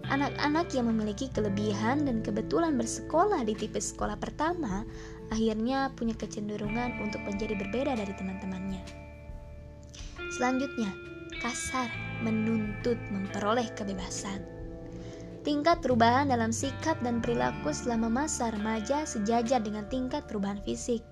Anak-anak 0.10 0.70
yang 0.74 0.90
memiliki 0.90 1.30
kelebihan 1.34 2.06
dan 2.06 2.22
kebetulan 2.22 2.78
bersekolah 2.78 3.42
di 3.46 3.58
tipe 3.58 3.78
sekolah 3.78 4.18
pertama 4.18 4.86
akhirnya 5.30 5.94
punya 5.94 6.18
kecenderungan 6.18 6.98
untuk 7.02 7.22
menjadi 7.26 7.58
berbeda 7.58 7.94
dari 7.98 8.14
teman-temannya. 8.18 9.09
Selanjutnya, 10.40 10.88
kasar 11.44 11.92
menuntut 12.24 12.96
memperoleh 13.12 13.68
kebebasan. 13.76 14.40
Tingkat 15.44 15.84
perubahan 15.84 16.32
dalam 16.32 16.56
sikap 16.56 16.96
dan 17.04 17.20
perilaku 17.20 17.76
selama 17.76 18.08
masa 18.08 18.48
remaja 18.48 19.04
sejajar 19.04 19.60
dengan 19.60 19.84
tingkat 19.92 20.24
perubahan 20.32 20.64
fisik. 20.64 21.04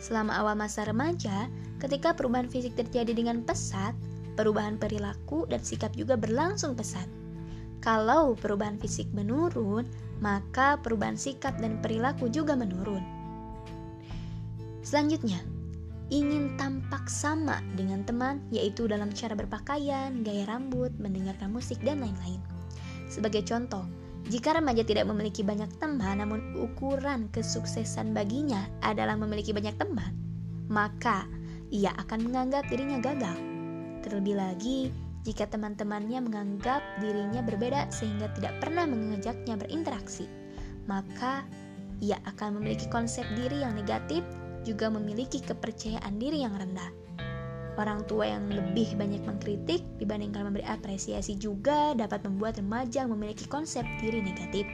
Selama 0.00 0.40
awal 0.40 0.56
masa 0.56 0.88
remaja, 0.88 1.52
ketika 1.84 2.16
perubahan 2.16 2.48
fisik 2.48 2.72
terjadi 2.72 3.12
dengan 3.12 3.44
pesat, 3.44 3.92
perubahan 4.40 4.80
perilaku 4.80 5.44
dan 5.52 5.60
sikap 5.60 5.92
juga 5.92 6.16
berlangsung 6.16 6.72
pesat. 6.72 7.04
Kalau 7.84 8.32
perubahan 8.40 8.80
fisik 8.80 9.12
menurun, 9.12 9.84
maka 10.24 10.80
perubahan 10.80 11.20
sikap 11.20 11.60
dan 11.60 11.76
perilaku 11.84 12.32
juga 12.32 12.56
menurun. 12.56 13.04
Selanjutnya, 14.80 15.51
ingin 16.12 16.52
tampak 16.60 17.08
sama 17.08 17.64
dengan 17.72 18.04
teman, 18.04 18.44
yaitu 18.52 18.84
dalam 18.84 19.08
cara 19.16 19.32
berpakaian, 19.32 20.20
gaya 20.20 20.44
rambut, 20.44 20.92
mendengarkan 21.00 21.48
musik, 21.48 21.80
dan 21.80 22.04
lain-lain. 22.04 22.36
Sebagai 23.08 23.40
contoh, 23.48 23.88
jika 24.28 24.52
remaja 24.52 24.84
tidak 24.84 25.08
memiliki 25.08 25.40
banyak 25.40 25.72
teman, 25.80 26.20
namun 26.20 26.52
ukuran 26.60 27.32
kesuksesan 27.32 28.12
baginya 28.12 28.68
adalah 28.84 29.16
memiliki 29.16 29.56
banyak 29.56 29.72
teman, 29.80 30.12
maka 30.68 31.24
ia 31.72 31.96
akan 31.96 32.28
menganggap 32.28 32.68
dirinya 32.68 33.00
gagal. 33.00 33.34
Terlebih 34.04 34.36
lagi, 34.36 34.92
jika 35.24 35.48
teman-temannya 35.48 36.20
menganggap 36.20 36.84
dirinya 37.00 37.40
berbeda 37.40 37.88
sehingga 37.88 38.28
tidak 38.36 38.60
pernah 38.60 38.84
mengajaknya 38.84 39.56
berinteraksi, 39.56 40.28
maka 40.84 41.40
ia 42.04 42.20
akan 42.28 42.60
memiliki 42.60 42.90
konsep 42.92 43.24
diri 43.38 43.64
yang 43.64 43.72
negatif 43.78 44.20
juga 44.62 44.88
memiliki 44.88 45.42
kepercayaan 45.42 46.18
diri 46.18 46.42
yang 46.42 46.54
rendah. 46.54 46.90
Orang 47.80 48.04
tua 48.04 48.28
yang 48.28 48.52
lebih 48.52 49.00
banyak 49.00 49.24
mengkritik 49.24 49.80
dibandingkan 49.96 50.44
memberi 50.44 50.64
apresiasi 50.68 51.40
juga 51.40 51.96
dapat 51.96 52.20
membuat 52.28 52.60
remaja 52.60 53.08
memiliki 53.08 53.48
konsep 53.48 53.84
diri 54.04 54.20
negatif. 54.20 54.68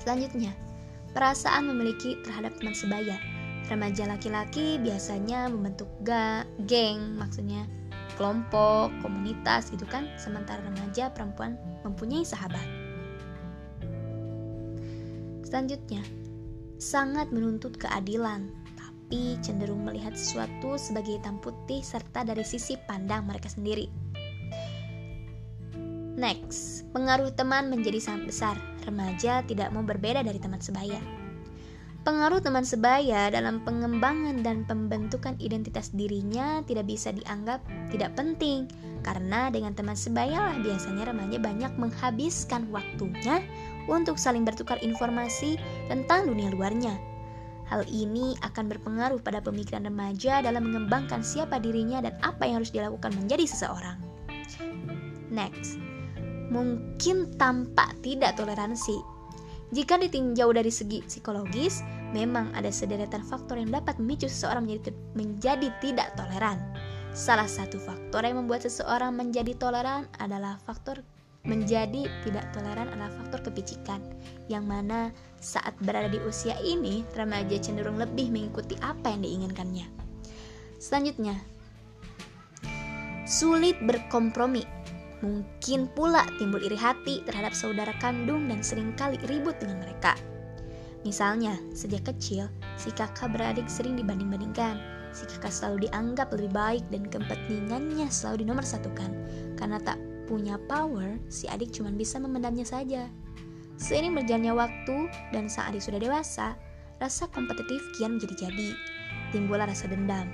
Selanjutnya, 0.00 0.52
perasaan 1.12 1.68
memiliki 1.68 2.16
terhadap 2.24 2.56
teman 2.56 2.72
sebaya. 2.72 3.16
Remaja 3.68 4.04
laki-laki 4.08 4.76
biasanya 4.80 5.48
membentuk 5.48 5.88
ga, 6.04 6.44
geng, 6.68 7.16
maksudnya 7.16 7.64
kelompok, 8.16 8.92
komunitas 9.00 9.72
gitu 9.72 9.84
kan, 9.88 10.08
sementara 10.20 10.60
remaja 10.64 11.10
perempuan 11.12 11.56
mempunyai 11.82 12.24
sahabat. 12.24 12.64
Selanjutnya, 15.44 16.02
sangat 16.80 17.32
menuntut 17.32 17.78
keadilan 17.78 18.50
tapi 19.14 19.38
cenderung 19.46 19.86
melihat 19.86 20.18
sesuatu 20.18 20.74
sebagai 20.74 21.22
hitam 21.22 21.38
putih 21.38 21.86
serta 21.86 22.26
dari 22.26 22.42
sisi 22.42 22.74
pandang 22.74 23.30
mereka 23.30 23.46
sendiri. 23.46 23.86
Next, 26.18 26.82
pengaruh 26.90 27.30
teman 27.30 27.70
menjadi 27.70 28.02
sangat 28.02 28.26
besar. 28.26 28.56
Remaja 28.82 29.46
tidak 29.46 29.70
mau 29.70 29.86
berbeda 29.86 30.26
dari 30.26 30.42
teman 30.42 30.58
sebaya. 30.58 30.98
Pengaruh 32.02 32.42
teman 32.42 32.66
sebaya 32.66 33.30
dalam 33.30 33.62
pengembangan 33.62 34.42
dan 34.42 34.66
pembentukan 34.66 35.38
identitas 35.38 35.94
dirinya 35.94 36.66
tidak 36.66 36.90
bisa 36.90 37.14
dianggap 37.14 37.62
tidak 37.94 38.18
penting 38.18 38.66
karena 39.06 39.46
dengan 39.46 39.78
teman 39.78 39.94
sebaya 39.94 40.50
lah 40.50 40.58
biasanya 40.58 41.14
remaja 41.14 41.38
banyak 41.38 41.70
menghabiskan 41.78 42.66
waktunya 42.74 43.46
untuk 43.86 44.18
saling 44.18 44.42
bertukar 44.42 44.82
informasi 44.82 45.54
tentang 45.86 46.26
dunia 46.26 46.50
luarnya 46.50 47.13
Hal 47.64 47.88
ini 47.88 48.36
akan 48.44 48.68
berpengaruh 48.68 49.20
pada 49.24 49.40
pemikiran 49.40 49.88
remaja 49.88 50.44
dalam 50.44 50.68
mengembangkan 50.68 51.24
siapa 51.24 51.56
dirinya 51.56 52.04
dan 52.04 52.14
apa 52.20 52.44
yang 52.44 52.60
harus 52.60 52.72
dilakukan 52.72 53.16
menjadi 53.16 53.48
seseorang. 53.48 53.96
Next, 55.32 55.80
mungkin 56.52 57.32
tampak 57.40 57.96
tidak 58.04 58.36
toleransi. 58.36 59.00
Jika 59.74 59.98
ditinjau 59.98 60.54
dari 60.54 60.70
segi 60.70 61.02
psikologis, 61.02 61.82
memang 62.14 62.52
ada 62.54 62.70
sederetan 62.70 63.24
faktor 63.26 63.58
yang 63.58 63.74
dapat 63.74 63.98
memicu 63.98 64.30
seseorang 64.30 64.68
menjadi, 64.68 64.92
menjadi 65.18 65.68
tidak 65.82 66.14
toleran. 66.14 66.60
Salah 67.10 67.48
satu 67.48 67.80
faktor 67.82 68.22
yang 68.22 68.44
membuat 68.44 68.62
seseorang 68.62 69.16
menjadi 69.16 69.56
toleran 69.58 70.06
adalah 70.22 70.60
faktor 70.62 71.02
menjadi 71.44 72.08
tidak 72.24 72.46
toleran 72.56 72.88
adalah 72.88 73.12
faktor 73.20 73.50
kepicikan, 73.50 74.00
yang 74.48 74.64
mana 74.64 75.12
saat 75.44 75.76
berada 75.84 76.08
di 76.08 76.16
usia 76.24 76.56
ini, 76.64 77.04
remaja 77.12 77.60
cenderung 77.60 78.00
lebih 78.00 78.32
mengikuti 78.32 78.80
apa 78.80 79.12
yang 79.12 79.20
diinginkannya. 79.20 79.84
Selanjutnya, 80.80 81.36
sulit 83.28 83.76
berkompromi. 83.84 84.64
Mungkin 85.20 85.92
pula 85.92 86.24
timbul 86.40 86.64
iri 86.64 86.76
hati 86.76 87.20
terhadap 87.28 87.52
saudara 87.52 87.92
kandung 88.00 88.48
dan 88.48 88.64
sering 88.64 88.96
kali 88.96 89.20
ribut 89.28 89.56
dengan 89.60 89.84
mereka. 89.84 90.16
Misalnya, 91.04 91.60
sejak 91.76 92.08
kecil, 92.08 92.48
si 92.80 92.88
kakak 92.92 93.32
beradik 93.36 93.68
sering 93.68 94.00
dibanding-bandingkan. 94.00 94.80
Si 95.12 95.28
kakak 95.28 95.52
selalu 95.52 95.88
dianggap 95.88 96.32
lebih 96.32 96.52
baik 96.52 96.84
dan 96.88 97.04
kepentingannya 97.08 98.08
selalu 98.08 98.48
dinomorsatukan. 98.48 99.10
Karena 99.60 99.76
tak 99.80 100.00
punya 100.24 100.56
power, 100.68 101.20
si 101.28 101.44
adik 101.48 101.72
cuma 101.72 101.92
bisa 101.92 102.16
memendamnya 102.16 102.64
saja. 102.64 103.08
Seiring 103.74 104.14
berjalannya 104.14 104.54
waktu 104.54 104.96
dan 105.34 105.50
saat 105.50 105.74
adik 105.74 105.82
sudah 105.82 105.98
dewasa, 105.98 106.54
rasa 107.02 107.26
kompetitif 107.34 107.82
kian 107.98 108.16
menjadi-jadi. 108.16 108.70
Timbullah 109.34 109.66
rasa 109.66 109.90
dendam. 109.90 110.30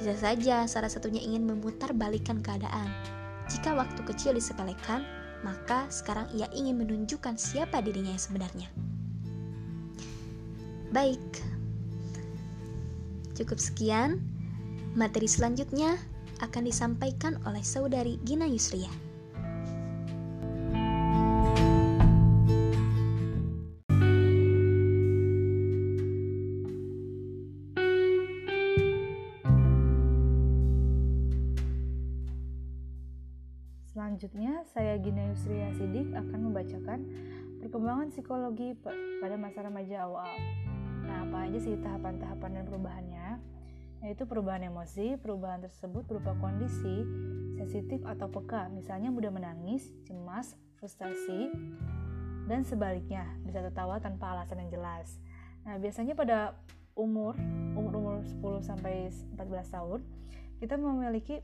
Bisa 0.00 0.16
saja 0.16 0.64
salah 0.64 0.88
satunya 0.88 1.20
ingin 1.20 1.44
memutar 1.44 1.92
balikan 1.92 2.40
keadaan. 2.40 2.88
Jika 3.52 3.76
waktu 3.76 4.00
kecil 4.08 4.32
disepelekan, 4.32 5.04
maka 5.44 5.84
sekarang 5.92 6.28
ia 6.32 6.48
ingin 6.56 6.80
menunjukkan 6.80 7.36
siapa 7.36 7.84
dirinya 7.84 8.16
yang 8.16 8.24
sebenarnya. 8.24 8.68
Baik, 10.90 11.22
cukup 13.36 13.60
sekian. 13.60 14.24
Materi 14.98 15.30
selanjutnya 15.30 15.94
akan 16.42 16.66
disampaikan 16.66 17.38
oleh 17.46 17.62
saudari 17.62 18.18
Gina 18.26 18.48
Yusria. 18.48 18.90
Selanjutnya, 35.00 35.32
saya 35.32 35.32
Gina 35.32 35.32
Yusria 35.32 35.68
Sidik 35.80 36.08
akan 36.12 36.38
membacakan 36.52 36.98
perkembangan 37.64 38.12
psikologi 38.12 38.76
pada 39.24 39.32
masa 39.40 39.64
remaja 39.64 40.04
awal. 40.04 40.28
Nah, 41.08 41.24
apa 41.24 41.48
aja 41.48 41.56
sih 41.56 41.72
tahapan-tahapan 41.80 42.60
dan 42.60 42.64
perubahannya? 42.68 43.28
Yaitu 44.04 44.28
perubahan 44.28 44.60
emosi, 44.60 45.16
perubahan 45.16 45.64
tersebut 45.64 46.04
berupa 46.04 46.36
kondisi 46.36 47.08
sensitif 47.56 48.04
atau 48.04 48.28
peka, 48.28 48.68
misalnya 48.68 49.08
mudah 49.08 49.32
menangis, 49.32 49.88
cemas, 50.04 50.52
frustasi, 50.76 51.48
dan 52.44 52.68
sebaliknya, 52.68 53.24
bisa 53.48 53.64
tertawa 53.64 54.04
tanpa 54.04 54.36
alasan 54.36 54.68
yang 54.68 54.84
jelas. 54.84 55.16
Nah, 55.64 55.80
biasanya 55.80 56.12
pada 56.12 56.60
umur 56.92 57.40
umur-umur 57.72 58.20
10 58.20 58.60
sampai 58.60 59.08
14 59.32 59.64
tahun, 59.72 60.04
kita 60.60 60.76
memiliki 60.76 61.40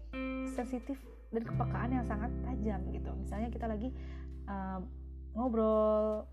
sensitif 0.53 1.01
dan 1.31 1.43
kepekaan 1.43 1.91
yang 1.91 2.05
sangat 2.07 2.31
tajam 2.47 2.81
gitu. 2.91 3.11
Misalnya 3.19 3.49
kita 3.51 3.67
lagi 3.67 3.89
uh, 4.47 4.79
ngobrol 5.37 6.25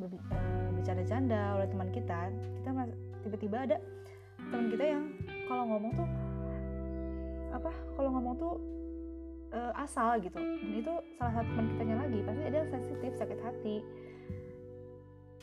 uh, 0.00 0.68
bicara 0.74 1.02
canda 1.04 1.58
oleh 1.58 1.68
teman 1.70 1.88
kita 1.92 2.32
kita 2.62 2.70
tiba-tiba 3.26 3.56
ada 3.68 3.76
teman 4.48 4.66
kita 4.72 4.84
yang 4.84 5.04
kalau 5.46 5.64
ngomong 5.68 5.92
tuh 5.94 6.08
apa 7.48 7.70
kalau 7.96 8.10
ngomong 8.16 8.34
tuh 8.38 8.54
uh, 9.52 9.72
asal 9.82 10.16
gitu. 10.20 10.38
Dan 10.38 10.72
itu 10.74 10.92
salah 11.16 11.32
satu 11.40 11.48
teman 11.52 11.66
kitanya 11.76 11.96
lagi 12.06 12.18
pasti 12.24 12.42
ada 12.44 12.60
sensitif 12.68 13.10
sakit 13.18 13.40
hati. 13.42 13.76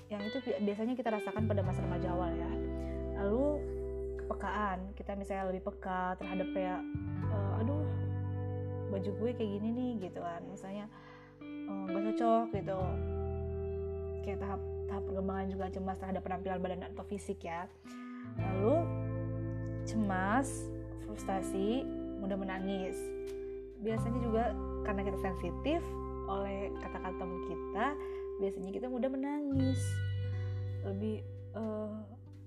Yang 0.05 0.21
itu 0.29 0.37
biasanya 0.61 0.93
kita 0.93 1.09
rasakan 1.09 1.43
pada 1.49 1.61
masa 1.65 1.81
remaja 1.81 2.07
awal 2.13 2.31
ya. 2.33 2.51
Lalu 3.25 3.45
kepekaan 4.25 4.79
kita 4.97 5.13
misalnya 5.17 5.49
lebih 5.53 5.65
peka 5.69 6.17
terhadap 6.17 6.47
kayak 6.53 6.81
uh, 7.29 7.61
aduh 7.61 7.74
baju 8.95 9.11
gue 9.11 9.31
kayak 9.35 9.51
gini 9.59 9.69
nih 9.75 9.91
gitu 10.07 10.23
kan. 10.23 10.41
Misalnya 10.47 10.85
oh, 11.67 11.83
gak 11.91 12.03
cocok 12.15 12.45
gitu. 12.55 12.79
Kayak 14.23 14.39
tahap 14.39 14.61
tahap 14.87 15.03
perkembangan 15.11 15.47
juga 15.51 15.65
cemas 15.67 15.97
terhadap 15.99 16.21
penampilan 16.23 16.59
badan 16.63 16.81
atau 16.95 17.03
fisik 17.03 17.43
ya. 17.43 17.67
Lalu 18.39 18.75
cemas 19.83 20.47
frustasi 21.03 21.83
mudah 22.23 22.39
menangis. 22.39 22.95
Biasanya 23.83 24.19
juga 24.23 24.43
karena 24.87 25.01
kita 25.03 25.19
sensitif 25.19 25.83
oleh 26.25 26.73
kata-kata 26.81 27.21
teman 27.21 27.41
kita 27.45 27.87
biasanya 28.39 28.71
kita 28.71 28.87
mudah 28.87 29.09
menangis. 29.11 29.83
Lebih 30.87 31.19
uh, 31.59 31.91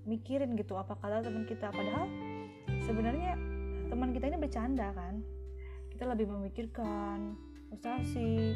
mikirin 0.09 0.57
gitu 0.57 0.73
apa 0.73 0.97
kata 0.97 1.21
teman 1.21 1.45
kita. 1.45 1.69
Padahal 1.69 2.09
sebenarnya 2.89 3.37
teman 3.93 4.09
kita 4.17 4.25
ini 4.33 4.37
bercanda 4.41 4.89
kan 4.97 5.21
kita 5.99 6.15
lebih 6.15 6.31
memikirkan 6.31 7.35
frustasi 7.67 8.55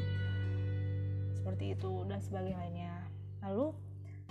seperti 1.35 1.75
itu 1.75 2.07
dan 2.07 2.23
sebagainya 2.23 3.03
lalu 3.43 3.75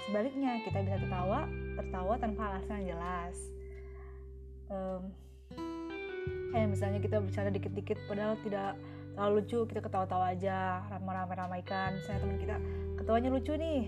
sebaliknya 0.09 0.64
kita 0.64 0.81
bisa 0.81 0.96
tertawa 0.96 1.44
tertawa 1.77 2.14
tanpa 2.16 2.42
alasan 2.48 2.81
yang 2.81 2.96
jelas. 2.96 3.37
Um, 4.72 5.12
kayak 6.57 6.68
misalnya 6.72 7.01
kita 7.05 7.20
bicara 7.20 7.53
dikit-dikit 7.53 8.01
padahal 8.09 8.40
tidak 8.40 8.81
terlalu 9.12 9.44
lucu 9.44 9.59
kita 9.68 9.81
ketawa-tawa 9.85 10.33
aja 10.33 10.81
ramai-ramai-ramaikan. 10.88 12.01
Misalnya 12.01 12.20
teman 12.25 12.38
kita 12.40 12.57
ketawanya 12.96 13.29
lucu 13.29 13.53
nih. 13.61 13.83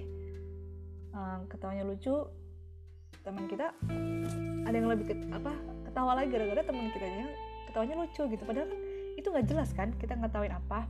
Um, 1.16 1.48
ketawanya 1.48 1.88
lucu 1.88 2.28
teman 3.24 3.48
kita 3.48 3.72
ada 4.68 4.76
yang 4.76 4.92
lebih 4.92 5.08
ke, 5.08 5.14
apa 5.32 5.56
ketawa 5.88 6.12
lagi 6.20 6.28
gara-gara 6.28 6.60
teman 6.60 6.92
kita 6.92 7.06
ketawanya 7.72 7.94
lucu 8.04 8.22
gitu. 8.28 8.44
Padahal 8.44 8.68
kan 8.68 8.80
itu 9.14 9.26
nggak 9.30 9.46
jelas 9.46 9.70
kan 9.72 9.94
kita 9.96 10.18
ngetawain 10.18 10.54
apa. 10.54 10.86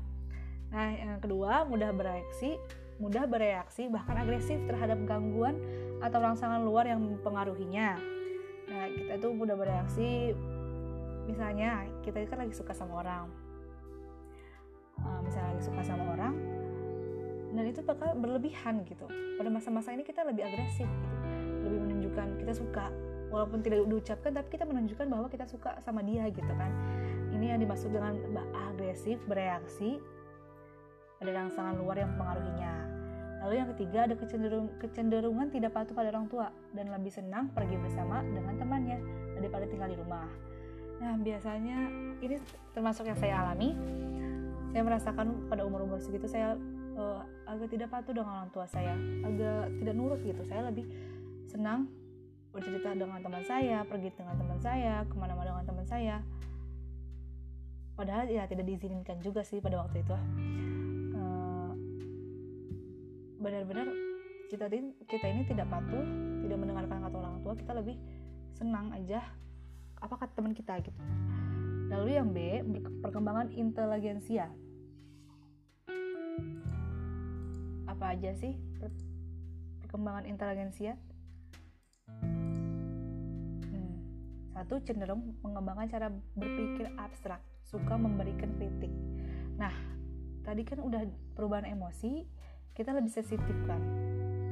Nah 0.72 0.90
yang 0.90 1.20
kedua 1.22 1.68
mudah 1.68 1.94
bereaksi 1.94 2.56
mudah 3.02 3.26
bereaksi 3.26 3.90
bahkan 3.90 4.14
agresif 4.14 4.58
terhadap 4.70 4.98
gangguan 5.04 5.58
atau 5.98 6.18
rangsangan 6.22 6.62
luar 6.62 6.86
yang 6.88 7.02
mempengaruhinya. 7.02 7.98
Nah 8.70 8.84
kita 8.94 9.18
tuh 9.18 9.34
mudah 9.34 9.58
bereaksi 9.58 10.32
misalnya 11.24 11.88
kita 12.04 12.22
kan 12.28 12.44
lagi 12.44 12.54
suka 12.54 12.72
sama 12.74 13.02
orang. 13.02 13.26
Uh, 14.94 15.20
misalnya 15.26 15.58
lagi 15.58 15.62
suka 15.66 15.82
sama 15.82 16.04
orang 16.14 16.34
dan 17.54 17.64
itu 17.66 17.80
bakal 17.82 18.14
berlebihan 18.18 18.82
gitu. 18.86 19.06
Pada 19.38 19.50
masa-masa 19.50 19.90
ini 19.90 20.06
kita 20.06 20.22
lebih 20.22 20.46
agresif 20.46 20.86
gitu 20.86 21.16
lebih 21.64 21.80
menunjukkan 21.80 22.28
kita 22.44 22.52
suka. 22.54 22.86
Walaupun 23.34 23.66
tidak 23.66 23.82
diucapkan 23.90 24.30
tapi 24.30 24.48
kita 24.54 24.62
menunjukkan 24.62 25.06
bahwa 25.10 25.26
kita 25.26 25.42
suka 25.50 25.74
sama 25.82 26.06
dia 26.06 26.30
gitu 26.30 26.52
kan 26.54 26.70
ini 27.34 27.50
yang 27.50 27.60
dimaksud 27.60 27.90
dengan 27.90 28.14
agresif 28.70 29.18
bereaksi 29.26 29.98
ada 31.18 31.30
rangsangan 31.34 31.74
luar 31.80 31.98
yang 31.98 32.14
mempengaruhinya. 32.14 32.74
Lalu 33.44 33.54
yang 33.60 33.68
ketiga 33.76 33.98
ada 34.08 34.14
kecenderung, 34.16 34.66
kecenderungan 34.80 35.52
tidak 35.52 35.76
patuh 35.76 35.92
pada 35.92 36.08
orang 36.08 36.26
tua 36.32 36.48
dan 36.72 36.88
lebih 36.88 37.12
senang 37.12 37.52
pergi 37.52 37.76
bersama 37.76 38.24
dengan 38.24 38.56
temannya 38.56 38.98
daripada 39.36 39.68
tinggal 39.68 39.88
di 39.92 39.96
rumah. 40.00 40.28
Nah 41.02 41.20
biasanya 41.20 41.76
ini 42.24 42.36
termasuk 42.72 43.04
yang 43.04 43.18
saya 43.20 43.44
alami. 43.44 43.76
Saya 44.72 44.82
merasakan 44.82 45.46
pada 45.46 45.62
umur-umur 45.62 46.00
segitu 46.02 46.26
saya 46.26 46.58
uh, 46.96 47.22
agak 47.46 47.70
tidak 47.70 47.92
patuh 47.92 48.10
dengan 48.10 48.42
orang 48.42 48.50
tua 48.50 48.66
saya 48.66 48.96
agak 49.22 49.70
tidak 49.82 49.94
nurut 49.94 50.20
gitu. 50.24 50.42
Saya 50.48 50.72
lebih 50.72 50.88
senang 51.46 51.86
bercerita 52.54 52.94
dengan 52.94 53.18
teman 53.18 53.42
saya 53.42 53.82
pergi 53.82 54.14
dengan 54.14 54.38
teman 54.38 54.58
saya 54.62 55.02
ke 55.10 55.14
mana-mana 55.18 55.50
dengan 55.50 55.66
teman 55.66 55.86
saya 55.90 56.22
padahal 57.94 58.26
ya 58.26 58.46
tidak 58.50 58.66
diizinkan 58.66 59.22
juga 59.22 59.46
sih 59.46 59.62
pada 59.62 59.82
waktu 59.82 60.02
itu. 60.02 60.14
Uh, 61.14 61.72
benar-benar 63.38 63.86
kita 64.50 64.66
kita 65.06 65.26
ini 65.30 65.42
tidak 65.46 65.66
patuh 65.70 66.04
tidak 66.44 66.58
mendengarkan 66.60 66.98
kata 67.06 67.16
orang 67.16 67.36
tua 67.42 67.54
kita 67.56 67.72
lebih 67.74 67.96
senang 68.54 68.92
aja 68.94 69.22
apa 69.98 70.14
kata 70.20 70.32
teman 70.36 70.54
kita 70.54 70.78
gitu. 70.82 71.00
Lalu 71.88 72.08
yang 72.18 72.28
B 72.34 72.38
perkembangan 73.02 73.54
inteligensia 73.54 74.50
apa 77.94 78.10
aja 78.10 78.34
sih 78.34 78.58
perkembangan 79.86 80.26
inteligensia 80.26 80.98
hmm. 83.70 83.94
satu 84.50 84.82
cenderung 84.82 85.38
mengembangkan 85.46 85.86
cara 85.86 86.10
berpikir 86.34 86.90
abstrak 86.98 87.38
suka 87.64 87.96
memberikan 87.96 88.52
kritik. 88.60 88.92
Nah 89.56 89.72
tadi 90.44 90.62
kan 90.62 90.84
udah 90.84 91.08
perubahan 91.32 91.64
emosi 91.64 92.28
kita 92.76 92.92
lebih 92.92 93.08
sensitif 93.08 93.56
kan 93.64 93.80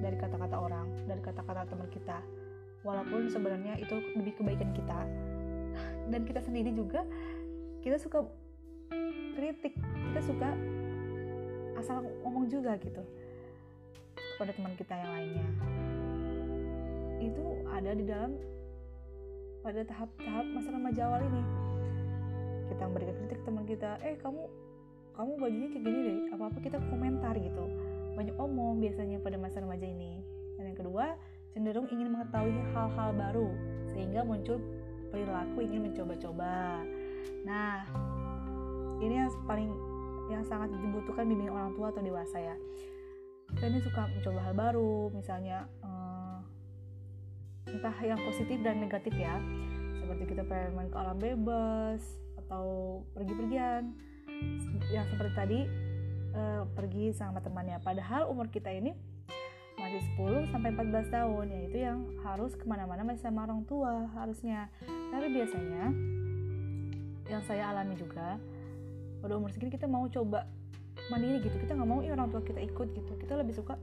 dari 0.00 0.16
kata-kata 0.16 0.56
orang 0.56 0.88
dari 1.04 1.20
kata-kata 1.20 1.68
teman 1.68 1.88
kita. 1.92 2.18
Walaupun 2.82 3.30
sebenarnya 3.30 3.78
itu 3.78 3.94
lebih 4.18 4.42
kebaikan 4.42 4.74
kita. 4.74 4.98
Dan 6.10 6.26
kita 6.26 6.42
sendiri 6.42 6.74
juga 6.74 7.06
kita 7.84 7.98
suka 8.00 8.26
kritik 9.38 9.74
kita 9.78 10.20
suka 10.22 10.50
asal 11.78 12.04
ngomong 12.22 12.46
juga 12.46 12.76
gitu 12.78 13.02
kepada 14.34 14.50
teman 14.54 14.74
kita 14.74 14.94
yang 14.98 15.10
lainnya. 15.14 15.46
Itu 17.22 17.44
ada 17.70 17.90
di 17.94 18.04
dalam 18.06 18.32
pada 19.62 19.86
tahap-tahap 19.86 20.46
masa 20.50 20.68
remaja 20.74 21.02
awal 21.06 21.22
ini 21.22 21.61
kita 22.72 22.88
memberikan 22.88 23.14
kritik 23.20 23.40
teman 23.44 23.64
kita 23.68 24.00
eh 24.00 24.16
kamu 24.24 24.48
kamu 25.12 25.32
bajunya 25.36 25.68
kayak 25.68 25.84
gini 25.84 25.98
deh 26.00 26.18
apa 26.32 26.42
apa 26.48 26.58
kita 26.64 26.78
komentar 26.88 27.34
gitu 27.36 27.64
banyak 28.16 28.36
omong 28.40 28.80
biasanya 28.80 29.20
pada 29.20 29.36
masa 29.36 29.60
remaja 29.60 29.84
ini 29.84 30.24
dan 30.56 30.72
yang 30.72 30.78
kedua 30.80 31.16
cenderung 31.52 31.84
ingin 31.92 32.08
mengetahui 32.08 32.56
hal-hal 32.72 33.10
baru 33.12 33.48
sehingga 33.92 34.24
muncul 34.24 34.56
perilaku 35.12 35.60
ingin 35.60 35.92
mencoba-coba. 35.92 36.80
Nah, 37.44 37.84
ini 39.04 39.14
yang 39.20 39.28
paling 39.44 39.68
yang 40.32 40.40
sangat 40.48 40.72
dibutuhkan 40.72 41.28
bimbingan 41.28 41.52
orang 41.52 41.72
tua 41.76 41.92
atau 41.92 42.00
dewasa 42.00 42.40
ya. 42.40 42.56
Kita 43.52 43.68
ini 43.68 43.84
suka 43.84 44.08
mencoba 44.08 44.40
hal 44.48 44.54
baru, 44.56 45.12
misalnya 45.12 45.68
eh, 45.84 46.38
entah 47.68 47.96
yang 48.00 48.16
positif 48.24 48.64
dan 48.64 48.80
negatif 48.80 49.12
ya, 49.12 49.36
seperti 50.00 50.32
kita 50.32 50.42
pengen 50.48 50.72
main 50.72 50.88
ke 50.88 50.96
alam 50.96 51.20
bebas 51.20 52.00
atau 52.52 53.00
pergi-pergian, 53.16 53.96
yang 54.92 55.08
seperti 55.08 55.32
tadi 55.32 55.60
eh, 56.36 56.62
pergi 56.76 57.16
sama 57.16 57.40
temannya. 57.40 57.80
Padahal 57.80 58.28
umur 58.28 58.52
kita 58.52 58.68
ini 58.68 58.92
masih 59.80 60.04
10 60.20 60.52
sampai 60.52 60.76
14 60.76 61.08
tahun 61.08 61.46
yaitu 61.48 61.80
yang 61.80 62.04
harus 62.28 62.52
ke 62.52 62.68
mana-mana 62.68 63.08
masih 63.08 63.24
sama 63.24 63.48
orang 63.48 63.64
tua 63.64 64.04
harusnya. 64.12 64.68
Tapi 64.84 65.32
biasanya 65.32 65.84
yang 67.32 67.40
saya 67.48 67.72
alami 67.72 67.96
juga 67.96 68.36
pada 69.24 69.32
umur 69.32 69.48
segini 69.48 69.72
kita 69.72 69.88
mau 69.88 70.04
coba 70.12 70.44
mandiri 71.08 71.40
gitu. 71.40 71.56
Kita 71.56 71.72
nggak 71.72 71.88
mau 71.88 72.04
ya 72.04 72.12
orang 72.12 72.28
tua 72.28 72.44
kita 72.44 72.60
ikut 72.60 72.92
gitu. 72.92 73.12
Kita 73.16 73.32
lebih 73.40 73.56
suka 73.56 73.80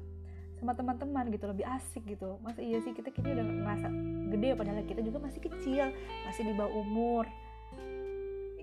sama 0.61 0.77
teman-teman 0.77 1.33
gitu 1.33 1.49
lebih 1.49 1.65
asik 1.65 2.05
gitu. 2.05 2.37
Masa 2.45 2.61
iya 2.61 2.77
sih 2.85 2.93
kita 2.93 3.09
kini 3.09 3.33
udah 3.33 3.45
ngerasa 3.49 3.87
gede 4.29 4.49
padahal 4.53 4.85
kita 4.85 5.01
juga 5.01 5.17
masih 5.25 5.41
kecil 5.41 5.89
masih 6.29 6.45
di 6.45 6.53
bawah 6.53 6.69
umur 6.85 7.25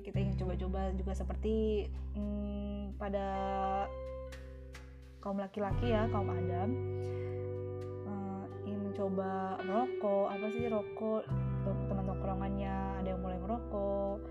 kita 0.07 0.23
ingin 0.23 0.39
coba-coba 0.39 0.95
juga 0.95 1.13
seperti 1.19 1.83
hmm, 2.15 2.95
pada 2.95 3.27
kaum 5.19 5.43
laki-laki 5.43 5.91
ya 5.91 6.07
kaum 6.15 6.31
Adam. 6.31 6.71
Mencoba 8.97 9.61
merokok 9.61 10.27
apa 10.33 10.47
sih 10.57 10.73
rokok? 10.73 11.29
Teman 11.67 12.09
tongkrongannya 12.09 13.03
ada 13.03 13.09
yang 13.13 13.21
mulai 13.21 13.37
merokok 13.37 14.25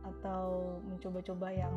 atau 0.00 0.80
mencoba-coba 0.88 1.52
yang 1.52 1.76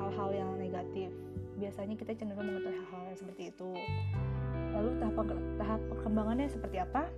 hal-hal 0.00 0.30
yang 0.32 0.50
negatif. 0.56 1.12
Biasanya 1.60 2.00
kita 2.00 2.16
cenderung 2.16 2.48
mengetahui 2.48 2.80
hal-hal 2.80 3.12
seperti 3.12 3.52
itu. 3.52 3.76
Lalu 4.72 4.90
tahap 5.04 5.26
tahap 5.60 5.80
perkembangannya 5.92 6.48
seperti 6.48 6.80
apa? 6.80 7.12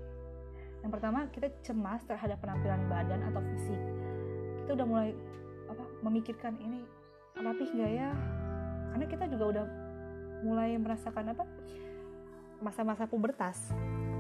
Yang 0.83 0.91
pertama 0.99 1.31
kita 1.31 1.47
cemas 1.63 2.03
terhadap 2.03 2.43
penampilan 2.43 2.83
badan 2.91 3.21
atau 3.31 3.47
fisik 3.55 3.79
kita 4.67 4.83
udah 4.83 4.89
mulai 4.91 5.15
apa 5.71 5.85
memikirkan 6.03 6.59
ini 6.59 6.83
rapih 7.39 7.71
nggak 7.71 7.93
ya? 7.95 8.11
Karena 8.91 9.07
kita 9.07 9.25
juga 9.31 9.45
udah 9.55 9.65
mulai 10.43 10.75
merasakan 10.75 11.31
apa 11.31 11.47
masa-masa 12.59 13.07
pubertas 13.07 13.71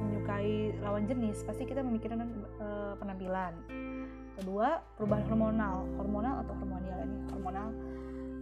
menyukai 0.07 0.71
lawan 0.87 1.03
jenis 1.11 1.43
pasti 1.43 1.67
kita 1.67 1.83
memikirkan 1.83 2.31
uh, 2.63 2.95
penampilan. 2.95 3.59
Kedua 4.39 4.87
perubahan 4.95 5.27
hormonal. 5.27 5.83
Hormonal 5.99 6.47
atau 6.47 6.55
hormonial 6.63 7.03
ini? 7.03 7.19
Hormonal. 7.35 7.69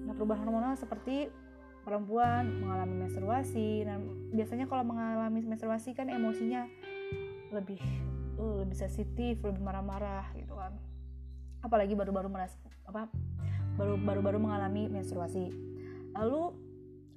Nah 0.05 0.12
perubahan 0.12 0.45
hormonal 0.45 0.77
seperti 0.77 1.33
perempuan 1.88 2.61
mengalami 2.61 3.09
menstruasi. 3.09 3.88
Dan 3.88 4.29
biasanya 4.29 4.69
kalau 4.69 4.85
mengalami 4.85 5.40
menstruasi 5.40 5.97
kan 5.97 6.12
emosinya 6.12 6.69
lebih 7.49 7.81
uh, 8.37 8.61
lebih 8.61 8.77
sensitif 8.77 9.40
lebih 9.40 9.64
marah-marah 9.64 10.29
gitu 10.37 10.53
kan 10.53 10.77
apalagi 11.75 11.99
baru-baru 11.99 12.31
merasa 12.31 12.55
apa 12.87 13.11
baru 13.75 13.99
baru-baru 13.99 14.39
mengalami 14.39 14.87
menstruasi 14.87 15.51
lalu 16.15 16.55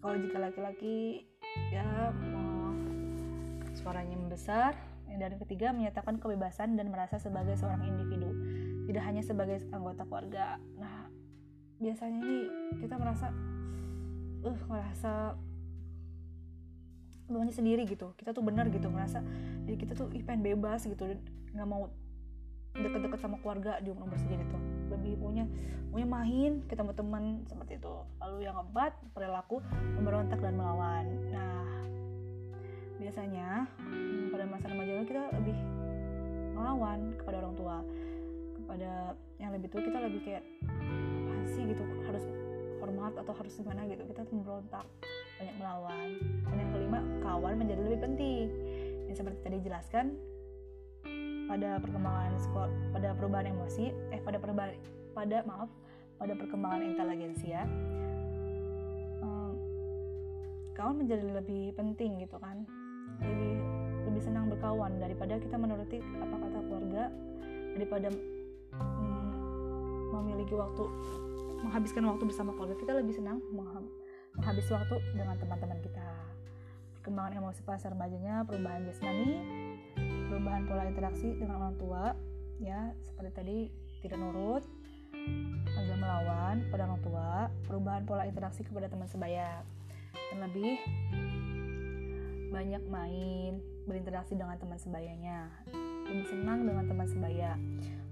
kalau 0.02 0.18
jika 0.18 0.38
laki-laki 0.42 1.30
ya 1.70 2.10
suaranya 3.78 4.18
membesar. 4.20 4.74
Dan 5.18 5.40
ketiga, 5.42 5.74
menyatakan 5.74 6.20
kebebasan 6.22 6.78
dan 6.78 6.94
merasa 6.94 7.18
sebagai 7.18 7.58
seorang 7.58 7.88
individu, 7.88 8.30
tidak 8.86 9.04
hanya 9.08 9.24
sebagai 9.26 9.64
anggota 9.74 10.06
keluarga. 10.06 10.62
Nah, 10.78 11.10
biasanya 11.82 12.22
ini 12.22 12.38
kita 12.84 13.02
merasa, 13.02 13.34
uh, 14.46 14.60
merasa 14.70 15.34
luangnya 17.32 17.56
sendiri 17.56 17.88
gitu. 17.90 18.14
Kita 18.14 18.36
tuh 18.36 18.46
benar 18.46 18.70
gitu, 18.70 18.92
merasa 18.94 19.26
jadi 19.66 19.78
kita 19.80 19.94
tuh 19.98 20.14
ih 20.14 20.22
pengen 20.22 20.54
bebas 20.54 20.86
gitu, 20.86 21.18
nggak 21.56 21.66
mau 21.66 21.90
deket-deket 22.78 23.20
sama 23.20 23.42
keluarga 23.42 23.82
di 23.82 23.90
umur 23.90 24.10
umur 24.10 24.18
segini 24.22 24.46
tuh. 24.50 24.62
lebih 24.88 25.20
punya 25.20 25.44
punya 25.92 26.08
main 26.08 26.64
ketemu 26.70 26.92
teman 26.96 27.24
seperti 27.50 27.76
itu. 27.76 27.96
Lalu 28.24 28.38
yang 28.48 28.56
keempat 28.56 28.92
perilaku 29.12 29.60
memberontak 30.00 30.40
dan 30.40 30.56
melawan. 30.56 31.06
Nah 31.34 31.68
biasanya 32.98 33.68
hmm, 33.78 34.34
pada 34.34 34.46
masa 34.48 34.66
remaja 34.72 35.04
kita 35.04 35.24
lebih 35.38 35.58
melawan 36.56 37.00
kepada 37.20 37.36
orang 37.44 37.56
tua. 37.60 37.78
Kepada 38.58 38.92
yang 39.38 39.52
lebih 39.54 39.68
tua 39.70 39.82
kita 39.84 39.98
lebih 40.00 40.22
kayak 40.24 40.44
pasti 41.44 41.62
gitu. 41.68 41.84
Harus 42.08 42.24
hormat 42.80 43.14
atau 43.18 43.34
harus 43.36 43.54
gimana 43.58 43.84
gitu. 43.92 44.04
Kita 44.08 44.24
memberontak 44.32 44.86
banyak 45.38 45.56
melawan. 45.60 46.08
Dan 46.48 46.58
yang 46.62 46.72
kelima 46.72 47.00
kawan 47.26 47.54
menjadi 47.60 47.82
lebih 47.84 48.00
penting. 48.06 48.46
Yang 49.12 49.24
seperti 49.24 49.40
tadi 49.44 49.58
jelaskan 49.66 50.06
pada 51.48 51.80
perkembangan 51.80 52.36
sekolah 52.38 52.72
pada 52.92 53.10
perubahan 53.16 53.48
emosi 53.56 53.96
eh 54.12 54.20
pada 54.22 54.38
perubahan 54.38 54.76
pada 55.16 55.42
maaf 55.48 55.72
pada 56.20 56.34
perkembangan 56.36 56.82
intelijensia 56.84 57.64
um, 59.24 59.54
kawan 60.76 61.02
menjadi 61.02 61.24
lebih 61.42 61.74
penting 61.74 62.22
gitu 62.22 62.38
kan. 62.38 62.68
Lebih 63.24 63.54
lebih 64.06 64.22
senang 64.22 64.52
berkawan 64.52 64.98
daripada 65.02 65.38
kita 65.42 65.56
menuruti 65.58 65.98
apa 66.22 66.36
kata 66.38 66.60
keluarga 66.68 67.04
daripada 67.74 68.08
um, 68.78 70.14
memiliki 70.22 70.54
waktu 70.54 70.84
menghabiskan 71.66 72.04
waktu 72.06 72.24
bersama 72.28 72.52
keluarga. 72.54 72.76
Kita 72.78 72.94
lebih 72.98 73.14
senang 73.18 73.42
menghabis 74.38 74.68
waktu 74.70 74.96
dengan 75.18 75.36
teman-teman 75.38 75.80
kita. 75.82 76.06
Perkembangan 77.02 77.40
emosi 77.40 77.62
pasar 77.64 77.96
remajanya 77.96 78.44
perubahan 78.44 78.84
jasmani 78.84 79.38
perubahan 80.28 80.64
pola 80.68 80.84
interaksi 80.88 81.34
dengan 81.40 81.64
orang 81.64 81.76
tua 81.80 82.04
ya 82.58 82.92
seperti 83.06 83.32
tadi 83.34 83.60
tidak 84.04 84.18
nurut 84.22 84.64
agak 85.76 85.98
melawan 86.00 86.56
pada 86.72 86.82
orang 86.88 87.02
tua 87.04 87.30
perubahan 87.68 88.04
pola 88.08 88.24
interaksi 88.28 88.64
kepada 88.64 88.88
teman 88.88 89.08
sebaya. 89.10 89.64
Dan 90.34 90.44
lebih 90.44 90.76
banyak 92.52 92.84
main 92.90 93.60
berinteraksi 93.88 94.36
dengan 94.36 94.60
teman 94.60 94.80
sebayanya 94.80 95.48
lebih 96.08 96.28
senang 96.32 96.64
dengan 96.64 96.88
teman 96.88 97.08
sebaya. 97.08 97.52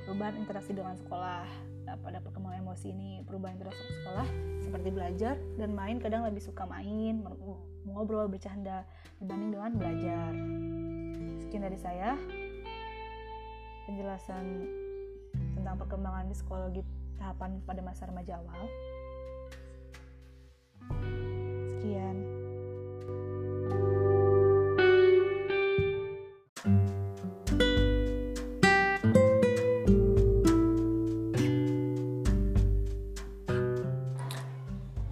Perubahan 0.03 0.35
interaksi 0.37 0.71
dengan 0.75 0.95
sekolah 0.99 1.47
nah, 1.87 1.97
pada 1.97 2.21
perkembangan 2.21 2.61
emosi 2.61 2.93
ini 2.93 3.11
perubahan 3.25 3.57
interaksi 3.57 3.83
sekolah 4.03 4.27
seperti 4.61 4.89
belajar 4.93 5.35
dan 5.57 5.69
main 5.73 5.97
kadang 5.97 6.27
lebih 6.27 6.43
suka 6.43 6.67
main 6.69 7.25
mengobrol 7.87 8.29
bercanda 8.29 8.85
dibanding 9.17 9.55
dengan 9.57 9.71
belajar 9.77 10.29
sekian 11.55 11.71
dari 11.71 11.79
saya. 11.79 12.19
Penjelasan 13.87 14.67
tentang 15.55 15.79
perkembangan 15.79 16.27
psikologi 16.35 16.83
tahapan 17.15 17.63
pada 17.63 17.79
masa 17.79 18.11
remaja 18.11 18.43
awal. 18.43 18.67
Sekian. 21.79 22.17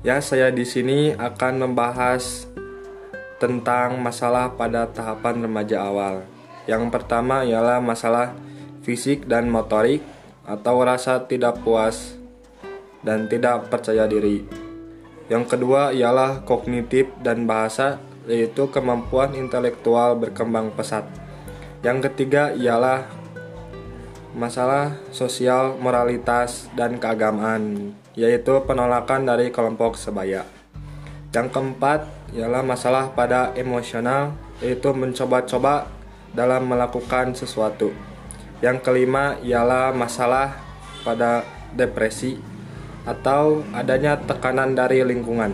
Ya, 0.03 0.19
saya 0.19 0.51
di 0.51 0.67
sini 0.67 1.15
akan 1.15 1.71
membahas 1.71 2.51
tentang 3.39 3.95
masalah 4.03 4.51
pada 4.51 4.91
tahapan 4.91 5.47
remaja 5.47 5.87
awal. 5.87 6.32
Yang 6.63 6.93
pertama 6.93 7.43
ialah 7.43 7.83
masalah 7.83 8.35
fisik 8.83 9.27
dan 9.27 9.51
motorik 9.51 10.03
atau 10.43 10.83
rasa 10.83 11.23
tidak 11.27 11.63
puas 11.63 12.15
dan 13.03 13.27
tidak 13.27 13.67
percaya 13.67 14.07
diri. 14.07 14.43
Yang 15.31 15.55
kedua 15.55 15.95
ialah 15.95 16.43
kognitif 16.43 17.07
dan 17.23 17.47
bahasa 17.47 17.99
yaitu 18.27 18.71
kemampuan 18.71 19.35
intelektual 19.35 20.15
berkembang 20.15 20.71
pesat. 20.71 21.03
Yang 21.83 22.11
ketiga 22.11 22.55
ialah 22.55 23.03
masalah 24.33 24.97
sosial, 25.11 25.75
moralitas, 25.77 26.71
dan 26.73 26.97
keagamaan, 26.97 27.93
yaitu 28.15 28.63
penolakan 28.63 29.27
dari 29.27 29.51
kelompok 29.51 29.99
sebaya. 29.99 30.47
Yang 31.35 31.47
keempat 31.53 32.07
ialah 32.33 32.63
masalah 32.63 33.11
pada 33.11 33.51
emosional, 33.53 34.33
yaitu 34.63 34.89
mencoba-coba 34.95 35.91
dalam 36.33 36.65
melakukan 36.65 37.37
sesuatu. 37.37 37.93
Yang 38.59 38.81
kelima 38.81 39.37
ialah 39.45 39.93
masalah 39.93 40.57
pada 41.05 41.45
depresi 41.73 42.37
atau 43.05 43.61
adanya 43.75 44.17
tekanan 44.17 44.73
dari 44.73 45.03
lingkungan. 45.05 45.53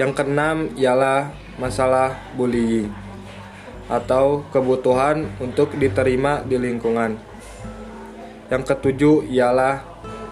Yang 0.00 0.12
keenam 0.16 0.72
ialah 0.74 1.30
masalah 1.60 2.16
bullying 2.34 2.88
atau 3.90 4.46
kebutuhan 4.48 5.28
untuk 5.42 5.76
diterima 5.76 6.40
di 6.46 6.56
lingkungan. 6.56 7.20
Yang 8.48 8.62
ketujuh 8.74 9.28
ialah 9.28 9.84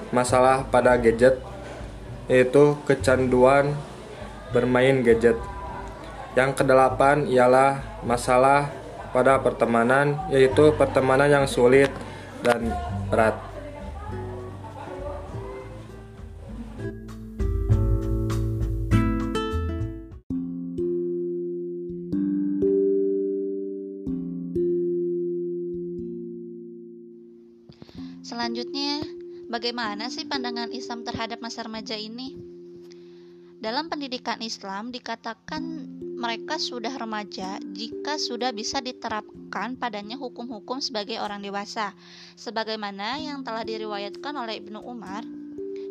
masalah 0.09 0.65
pada 0.73 0.97
gadget 0.97 1.37
yaitu 2.33 2.77
kecanduan 2.89 3.77
bermain 4.53 5.05
gadget. 5.05 5.37
Yang 6.37 6.65
kedelapan 6.65 7.25
ialah 7.29 8.01
masalah 8.05 8.69
pada 9.13 9.41
pertemanan, 9.41 10.19
yaitu 10.29 10.73
pertemanan 10.77 11.29
yang 11.29 11.47
sulit 11.49 11.93
dan 12.45 12.73
berat. 13.09 13.37
Selanjutnya, 28.21 29.01
Bagaimana 29.49 30.13
sih 30.13 30.29
pandangan 30.29 30.69
Islam 30.77 31.09
terhadap 31.09 31.41
masa 31.41 31.65
remaja 31.65 31.97
ini? 31.97 32.37
Dalam 33.65 33.89
pendidikan 33.89 34.45
Islam 34.45 34.93
dikatakan 34.93 35.89
mereka 36.19 36.59
sudah 36.59 36.91
remaja 36.91 37.63
jika 37.63 38.19
sudah 38.19 38.51
bisa 38.51 38.83
diterapkan 38.83 39.79
padanya 39.79 40.19
hukum-hukum 40.19 40.83
sebagai 40.83 41.23
orang 41.23 41.39
dewasa, 41.47 41.95
sebagaimana 42.35 43.23
yang 43.23 43.47
telah 43.47 43.63
diriwayatkan 43.63 44.35
oleh 44.35 44.59
Ibnu 44.59 44.83
Umar, 44.83 45.23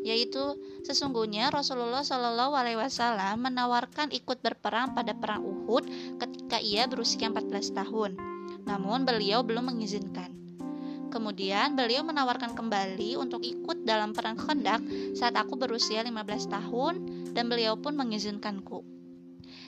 yaitu 0.04 0.60
sesungguhnya 0.84 1.48
Rasulullah 1.48 2.04
Shallallahu 2.04 2.60
Alaihi 2.60 2.76
Wasallam 2.76 3.48
menawarkan 3.48 4.12
ikut 4.12 4.44
berperang 4.44 4.92
pada 4.92 5.16
perang 5.16 5.48
Uhud 5.48 5.88
ketika 6.20 6.60
ia 6.60 6.84
berusia 6.92 7.32
14 7.32 7.72
tahun, 7.72 8.20
namun 8.68 9.08
beliau 9.08 9.48
belum 9.48 9.72
mengizinkan. 9.72 10.36
Kemudian 11.08 11.80
beliau 11.80 12.04
menawarkan 12.04 12.52
kembali 12.52 13.16
untuk 13.16 13.48
ikut 13.48 13.88
dalam 13.88 14.12
perang 14.12 14.36
Khandaq 14.36 15.16
saat 15.16 15.40
aku 15.40 15.56
berusia 15.56 16.04
15 16.04 16.52
tahun 16.52 16.94
dan 17.32 17.48
beliau 17.48 17.80
pun 17.80 17.96
mengizinkanku. 17.96 18.97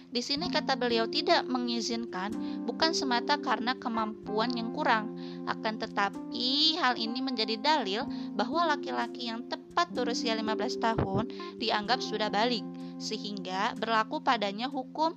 Di 0.10 0.26
sini 0.26 0.50
kata 0.50 0.74
beliau 0.74 1.06
tidak 1.06 1.46
mengizinkan 1.46 2.34
bukan 2.66 2.98
semata 2.98 3.38
karena 3.38 3.78
kemampuan 3.78 4.50
yang 4.58 4.74
kurang, 4.74 5.14
akan 5.46 5.78
tetapi 5.78 6.82
hal 6.82 6.98
ini 6.98 7.22
menjadi 7.22 7.62
dalil 7.62 8.10
bahwa 8.34 8.74
laki-laki 8.74 9.30
yang 9.30 9.46
tepat 9.46 9.94
berusia 9.94 10.34
15 10.34 10.82
tahun 10.82 11.30
dianggap 11.62 12.02
sudah 12.02 12.34
balik, 12.34 12.66
sehingga 12.98 13.78
berlaku 13.78 14.18
padanya 14.26 14.66
hukum 14.66 15.14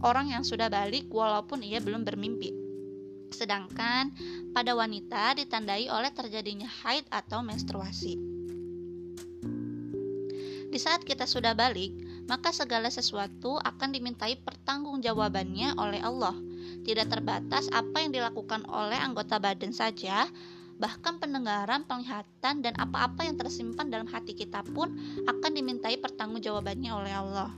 orang 0.00 0.32
yang 0.32 0.40
sudah 0.48 0.72
balik 0.72 1.12
walaupun 1.12 1.60
ia 1.60 1.84
belum 1.84 2.00
bermimpi. 2.00 2.56
Sedangkan 3.36 4.16
pada 4.56 4.72
wanita 4.72 5.36
ditandai 5.36 5.92
oleh 5.92 6.08
terjadinya 6.08 6.68
haid 6.84 7.04
atau 7.12 7.44
menstruasi. 7.44 8.16
Di 10.72 10.80
saat 10.80 11.04
kita 11.04 11.28
sudah 11.28 11.52
balik, 11.52 11.92
maka 12.26 12.54
segala 12.54 12.88
sesuatu 12.88 13.58
akan 13.60 13.88
dimintai 13.94 14.38
pertanggungjawabannya 14.40 15.78
oleh 15.78 16.00
Allah. 16.02 16.36
Tidak 16.82 17.06
terbatas 17.06 17.70
apa 17.70 18.02
yang 18.02 18.10
dilakukan 18.14 18.66
oleh 18.66 18.98
anggota 18.98 19.38
badan 19.38 19.70
saja, 19.70 20.26
bahkan 20.78 21.22
pendengaran, 21.22 21.86
penglihatan, 21.86 22.62
dan 22.62 22.74
apa-apa 22.74 23.26
yang 23.26 23.38
tersimpan 23.38 23.90
dalam 23.90 24.10
hati 24.10 24.34
kita 24.34 24.66
pun 24.72 24.94
akan 25.26 25.50
dimintai 25.54 25.98
pertanggungjawabannya 25.98 26.90
oleh 26.90 27.14
Allah 27.14 27.50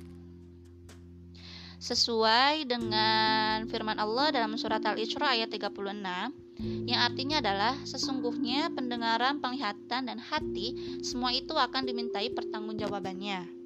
sesuai 1.85 2.65
dengan 2.65 3.69
firman 3.69 4.01
Allah 4.01 4.33
dalam 4.33 4.57
surat 4.57 4.81
Al-Isra 4.81 5.37
ayat 5.37 5.53
36 5.53 5.85
yang 6.89 7.01
artinya 7.03 7.43
adalah 7.43 7.75
sesungguhnya 7.83 8.73
pendengaran, 8.73 9.43
penglihatan 9.43 10.09
dan 10.09 10.17
hati 10.17 11.01
semua 11.03 11.35
itu 11.35 11.53
akan 11.53 11.83
dimintai 11.85 12.31
pertanggungjawabannya. 12.33 13.64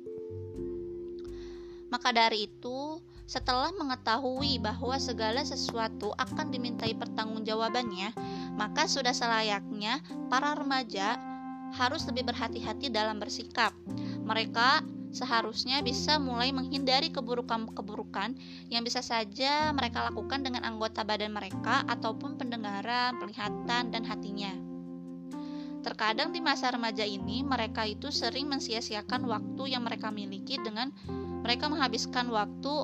Maka 1.88 2.12
dari 2.12 2.48
itu, 2.48 3.00
setelah 3.28 3.68
mengetahui 3.76 4.56
bahwa 4.60 4.96
segala 4.96 5.44
sesuatu 5.44 6.16
akan 6.16 6.48
dimintai 6.48 6.96
pertanggungjawabannya, 6.96 8.16
maka 8.56 8.88
sudah 8.88 9.12
selayaknya 9.12 10.00
para 10.32 10.56
remaja 10.56 11.20
harus 11.76 12.08
lebih 12.08 12.32
berhati-hati 12.32 12.88
dalam 12.88 13.20
bersikap. 13.20 13.76
Mereka 14.24 14.80
seharusnya 15.12 15.80
bisa 15.80 16.20
mulai 16.20 16.52
menghindari 16.52 17.08
keburukan-keburukan 17.08 18.36
yang 18.68 18.82
bisa 18.84 19.00
saja 19.00 19.72
mereka 19.72 20.04
lakukan 20.08 20.44
dengan 20.44 20.64
anggota 20.64 21.04
badan 21.04 21.32
mereka 21.32 21.84
ataupun 21.88 22.36
pendengaran, 22.36 23.16
penglihatan, 23.16 23.92
dan 23.92 24.02
hatinya. 24.04 24.52
Terkadang 25.78 26.34
di 26.34 26.44
masa 26.44 26.68
remaja 26.74 27.06
ini, 27.06 27.40
mereka 27.40 27.86
itu 27.88 28.12
sering 28.12 28.50
mensia-siakan 28.50 29.24
waktu 29.24 29.72
yang 29.72 29.86
mereka 29.86 30.12
miliki 30.12 30.60
dengan 30.60 30.92
mereka 31.42 31.70
menghabiskan 31.70 32.28
waktu 32.30 32.74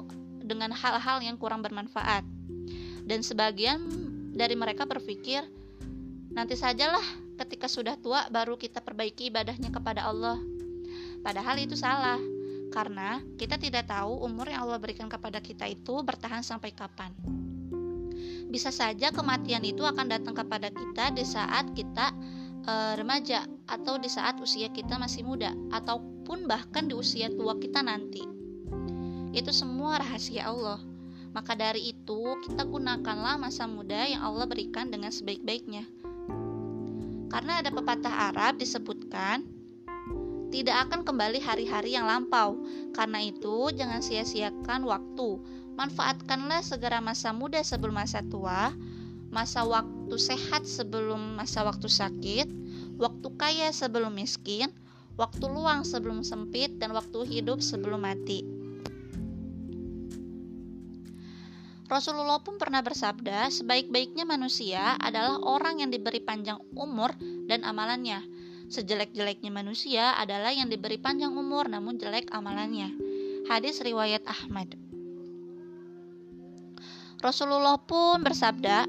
dengan 0.44 0.70
hal-hal 0.70 1.24
yang 1.24 1.40
kurang 1.40 1.64
bermanfaat. 1.64 2.22
Dan 3.04 3.20
sebagian 3.20 3.80
dari 4.32 4.56
mereka 4.56 4.84
berpikir, 4.88 5.44
nanti 6.32 6.56
sajalah 6.56 7.04
ketika 7.40 7.66
sudah 7.66 7.96
tua 7.98 8.26
baru 8.30 8.54
kita 8.56 8.80
perbaiki 8.80 9.28
ibadahnya 9.32 9.72
kepada 9.72 10.06
Allah. 10.08 10.38
Padahal 11.24 11.56
itu 11.60 11.74
salah, 11.74 12.20
karena 12.74 13.22
kita 13.38 13.54
tidak 13.54 13.86
tahu 13.86 14.26
umur 14.26 14.50
yang 14.50 14.66
Allah 14.66 14.82
berikan 14.82 15.06
kepada 15.06 15.38
kita 15.38 15.70
itu 15.70 16.02
bertahan 16.02 16.42
sampai 16.42 16.74
kapan. 16.74 17.14
Bisa 18.50 18.74
saja 18.74 19.14
kematian 19.14 19.62
itu 19.62 19.86
akan 19.86 20.10
datang 20.10 20.34
kepada 20.34 20.74
kita 20.74 21.14
di 21.14 21.22
saat 21.22 21.70
kita 21.74 22.10
e, 22.66 22.72
remaja 22.98 23.46
atau 23.70 23.98
di 23.98 24.10
saat 24.10 24.38
usia 24.42 24.70
kita 24.74 24.98
masih 24.98 25.22
muda 25.22 25.54
ataupun 25.70 26.50
bahkan 26.50 26.90
di 26.90 26.98
usia 26.98 27.30
tua 27.30 27.54
kita 27.62 27.82
nanti. 27.82 28.33
Itu 29.34 29.50
semua 29.50 29.98
rahasia 29.98 30.46
Allah. 30.46 30.78
Maka 31.34 31.58
dari 31.58 31.90
itu, 31.90 32.38
kita 32.46 32.62
gunakanlah 32.62 33.34
masa 33.34 33.66
muda 33.66 34.06
yang 34.06 34.22
Allah 34.22 34.46
berikan 34.46 34.86
dengan 34.86 35.10
sebaik-baiknya. 35.10 35.82
Karena 37.26 37.58
ada 37.58 37.74
pepatah 37.74 38.30
Arab 38.30 38.62
disebutkan, 38.62 39.42
tidak 40.54 40.86
akan 40.86 41.02
kembali 41.02 41.42
hari-hari 41.42 41.98
yang 41.98 42.06
lampau. 42.06 42.54
Karena 42.94 43.18
itu, 43.26 43.74
jangan 43.74 43.98
sia-siakan 43.98 44.86
waktu. 44.86 45.42
Manfaatkanlah 45.74 46.62
segera 46.62 47.02
masa 47.02 47.34
muda 47.34 47.58
sebelum 47.66 47.98
masa 47.98 48.22
tua, 48.22 48.70
masa 49.34 49.66
waktu 49.66 50.14
sehat 50.14 50.62
sebelum 50.62 51.34
masa 51.34 51.66
waktu 51.66 51.90
sakit, 51.90 52.46
waktu 53.02 53.28
kaya 53.34 53.74
sebelum 53.74 54.14
miskin, 54.14 54.70
waktu 55.18 55.42
luang 55.50 55.82
sebelum 55.82 56.22
sempit, 56.22 56.78
dan 56.78 56.94
waktu 56.94 57.26
hidup 57.26 57.58
sebelum 57.58 58.06
mati. 58.06 58.53
Rasulullah 61.84 62.40
pun 62.40 62.56
pernah 62.56 62.80
bersabda, 62.80 63.52
sebaik-baiknya 63.52 64.24
manusia 64.24 64.96
adalah 64.96 65.36
orang 65.44 65.84
yang 65.84 65.92
diberi 65.92 66.16
panjang 66.16 66.56
umur 66.72 67.12
dan 67.44 67.60
amalannya. 67.60 68.24
Sejelek-jeleknya 68.72 69.52
manusia 69.52 70.16
adalah 70.16 70.48
yang 70.48 70.72
diberi 70.72 70.96
panjang 70.96 71.36
umur 71.36 71.68
namun 71.68 72.00
jelek 72.00 72.32
amalannya. 72.32 72.88
Hadis 73.52 73.84
riwayat 73.84 74.24
Ahmad. 74.24 74.72
Rasulullah 77.20 77.76
pun 77.76 78.24
bersabda, 78.24 78.88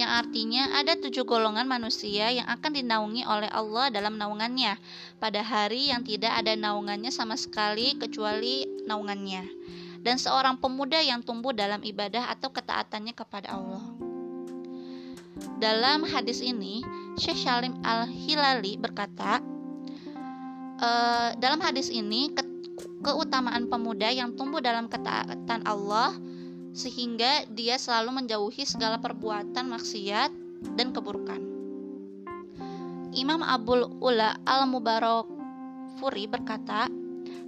yang 0.00 0.10
artinya 0.16 0.72
ada 0.80 0.96
tujuh 0.96 1.28
golongan 1.28 1.68
manusia 1.68 2.32
yang 2.32 2.48
akan 2.48 2.72
dinaungi 2.72 3.28
oleh 3.28 3.52
Allah 3.52 3.92
dalam 3.92 4.16
naungannya 4.16 4.80
pada 5.20 5.44
hari 5.44 5.92
yang 5.92 6.00
tidak 6.08 6.32
ada 6.32 6.56
naungannya 6.56 7.12
sama 7.12 7.36
sekali 7.36 8.00
kecuali 8.00 8.64
naungannya 8.88 9.44
dan 10.02 10.18
seorang 10.18 10.58
pemuda 10.58 10.98
yang 10.98 11.22
tumbuh 11.22 11.54
dalam 11.54 11.80
ibadah 11.80 12.30
atau 12.34 12.50
ketaatannya 12.50 13.14
kepada 13.14 13.54
Allah. 13.54 13.82
Dalam 15.62 16.04
hadis 16.04 16.42
ini, 16.42 16.82
Syekh 17.16 17.38
Salim 17.46 17.78
Al-Hilali 17.86 18.76
berkata, 18.76 19.38
e, 20.76 20.90
dalam 21.38 21.62
hadis 21.62 21.88
ini 21.88 22.34
ke 22.34 22.42
keutamaan 23.02 23.70
pemuda 23.70 24.10
yang 24.10 24.34
tumbuh 24.34 24.62
dalam 24.62 24.90
ketaatan 24.90 25.62
Allah 25.66 26.14
sehingga 26.72 27.46
dia 27.50 27.78
selalu 27.78 28.22
menjauhi 28.22 28.64
segala 28.66 28.98
perbuatan 28.98 29.70
maksiat 29.70 30.30
dan 30.78 30.90
keburukan. 30.90 31.42
Imam 33.12 33.44
Abul 33.44 33.86
Ula 34.00 34.40
Al-Mubarak 34.48 35.28
Furi 36.00 36.24
berkata, 36.24 36.88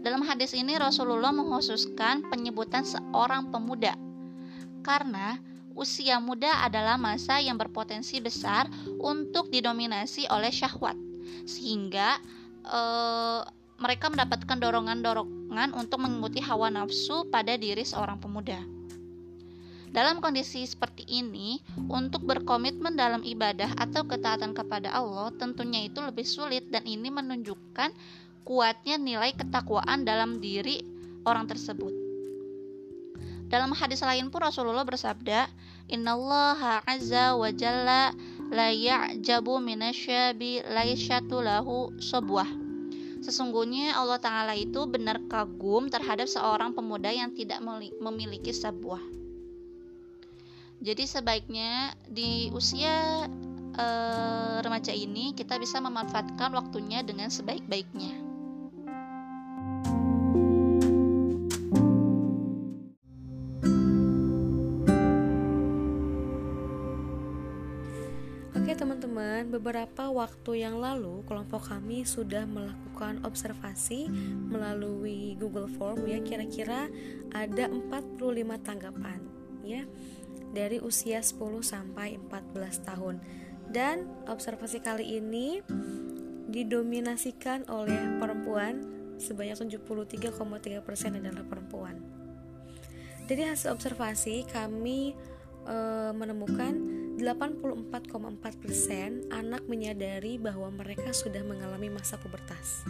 dalam 0.04 0.20
hadis 0.20 0.52
ini 0.52 0.76
Rasulullah 0.76 1.32
mengkhususkan 1.32 2.28
penyebutan 2.28 2.84
seorang 2.84 3.48
pemuda 3.48 3.96
karena 4.84 5.40
usia 5.74 6.22
muda 6.22 6.62
adalah 6.62 6.94
masa 6.94 7.42
yang 7.42 7.58
berpotensi 7.58 8.22
besar 8.22 8.70
untuk 9.02 9.50
didominasi 9.50 10.28
oleh 10.30 10.52
syahwat, 10.52 10.94
sehingga 11.48 12.20
e, 12.62 12.80
mereka 13.80 14.06
mendapatkan 14.06 14.60
dorongan-dorongan 14.60 15.74
untuk 15.74 15.98
mengikuti 15.98 16.38
hawa 16.38 16.70
nafsu 16.70 17.26
pada 17.32 17.58
diri 17.58 17.82
seorang 17.82 18.22
pemuda. 18.22 18.62
Dalam 19.94 20.18
kondisi 20.18 20.66
seperti 20.66 21.06
ini, 21.06 21.62
untuk 21.86 22.26
berkomitmen 22.26 22.98
dalam 22.98 23.22
ibadah 23.22 23.78
atau 23.78 24.02
ketaatan 24.02 24.50
kepada 24.50 24.90
Allah 24.90 25.30
tentunya 25.38 25.86
itu 25.86 26.02
lebih 26.02 26.26
sulit 26.26 26.66
dan 26.66 26.82
ini 26.82 27.14
menunjukkan 27.14 27.94
kuatnya 28.44 29.00
nilai 29.00 29.32
ketakwaan 29.32 30.04
dalam 30.04 30.38
diri 30.38 30.84
orang 31.24 31.48
tersebut. 31.48 32.04
Dalam 33.48 33.72
hadis 33.76 34.00
lain 34.04 34.28
pun 34.28 34.44
Rasulullah 34.44 34.84
bersabda, 34.84 35.48
"Innallaha 35.88 36.84
azza 36.84 37.36
wa 37.36 37.48
jalla 37.52 38.12
la 38.52 38.68
ya'jabu 38.72 39.60
minasyabi 39.60 40.64
laisyatu 40.64 41.40
lahu 41.44 41.92
sabwah." 42.00 42.48
Sesungguhnya 43.24 43.96
Allah 43.96 44.20
Ta'ala 44.20 44.52
itu 44.52 44.84
benar 44.84 45.16
kagum 45.32 45.88
terhadap 45.88 46.28
seorang 46.28 46.76
pemuda 46.76 47.08
yang 47.08 47.32
tidak 47.32 47.64
memiliki 47.96 48.52
sebuah. 48.52 49.00
Jadi 50.84 51.08
sebaiknya 51.08 51.96
di 52.04 52.52
usia 52.52 53.24
e, 53.72 53.86
remaja 54.60 54.92
ini 54.92 55.32
kita 55.32 55.56
bisa 55.56 55.80
memanfaatkan 55.80 56.52
waktunya 56.52 57.00
dengan 57.00 57.32
sebaik-baiknya. 57.32 58.33
Teman-teman, 68.72 69.52
beberapa 69.52 70.08
waktu 70.08 70.64
yang 70.64 70.80
lalu 70.80 71.20
kelompok 71.28 71.68
kami 71.68 72.08
sudah 72.08 72.48
melakukan 72.48 73.20
observasi 73.20 74.08
melalui 74.48 75.36
Google 75.36 75.68
Form 75.68 76.08
ya 76.08 76.24
kira-kira 76.24 76.88
ada 77.36 77.68
45 77.68 78.16
tanggapan 78.64 79.20
ya 79.60 79.84
dari 80.56 80.80
usia 80.80 81.20
10 81.20 81.36
sampai 81.60 82.16
14 82.16 82.88
tahun. 82.88 83.20
Dan 83.68 84.08
observasi 84.24 84.80
kali 84.80 85.20
ini 85.20 85.60
didominasikan 86.48 87.68
oleh 87.68 88.16
perempuan 88.16 88.80
sebanyak 89.20 89.60
73,3% 89.76 91.20
adalah 91.20 91.44
perempuan. 91.44 92.00
Dari 93.28 93.42
hasil 93.44 93.74
observasi 93.74 94.46
kami 94.46 95.12
e, 95.66 95.76
menemukan 96.14 96.93
84,4% 97.16 99.30
anak 99.30 99.62
menyadari 99.70 100.34
bahwa 100.36 100.68
mereka 100.74 101.14
sudah 101.14 101.46
mengalami 101.46 101.86
masa 101.90 102.18
pubertas. 102.18 102.82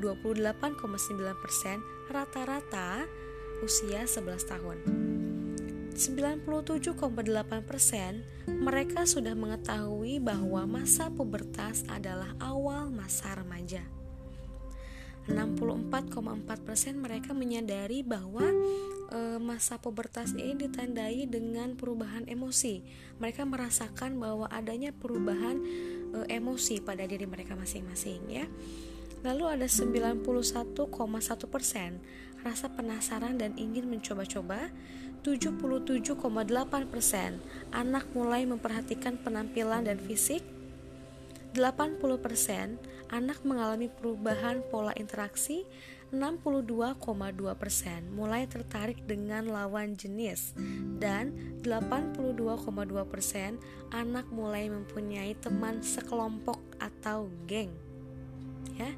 28,9% 0.00 1.80
rata-rata 2.12 3.08
usia 3.64 4.04
11 4.04 4.44
tahun. 4.44 4.78
97,8% 5.94 8.50
mereka 8.50 9.06
sudah 9.06 9.38
mengetahui 9.38 10.18
bahwa 10.18 10.66
masa 10.66 11.06
pubertas 11.14 11.86
adalah 11.86 12.34
awal 12.42 12.90
masa 12.90 13.30
remaja. 13.38 13.86
64,4% 15.24 17.00
mereka 17.00 17.32
menyadari 17.32 18.04
bahwa 18.04 18.44
e, 19.08 19.40
masa 19.40 19.80
pubertas 19.80 20.36
ini 20.36 20.68
ditandai 20.68 21.24
dengan 21.24 21.72
perubahan 21.76 22.28
emosi. 22.28 22.84
Mereka 23.16 23.48
merasakan 23.48 24.20
bahwa 24.20 24.52
adanya 24.52 24.92
perubahan 24.92 25.64
e, 26.12 26.18
emosi 26.28 26.84
pada 26.84 27.08
diri 27.08 27.24
mereka 27.24 27.56
masing-masing 27.56 28.20
ya. 28.28 28.44
Lalu 29.24 29.56
ada 29.56 29.64
91,1% 29.64 30.84
rasa 32.44 32.68
penasaran 32.68 33.40
dan 33.40 33.56
ingin 33.56 33.88
mencoba-coba. 33.88 34.68
77,8% 35.24 36.20
anak 37.72 38.04
mulai 38.12 38.44
memperhatikan 38.44 39.16
penampilan 39.24 39.88
dan 39.88 39.96
fisik. 39.96 40.44
80% 41.54 42.82
anak 43.14 43.38
mengalami 43.46 43.86
perubahan 43.86 44.58
pola 44.74 44.90
interaksi 44.98 45.62
62,2% 46.10 46.98
mulai 48.14 48.46
tertarik 48.46 49.02
dengan 49.06 49.46
lawan 49.50 49.94
jenis 49.94 50.54
dan 50.98 51.32
82,2% 51.62 52.74
anak 53.94 54.26
mulai 54.30 54.70
mempunyai 54.70 55.34
teman 55.38 55.82
sekelompok 55.82 56.58
atau 56.82 57.30
geng. 57.46 57.70
ya. 58.78 58.90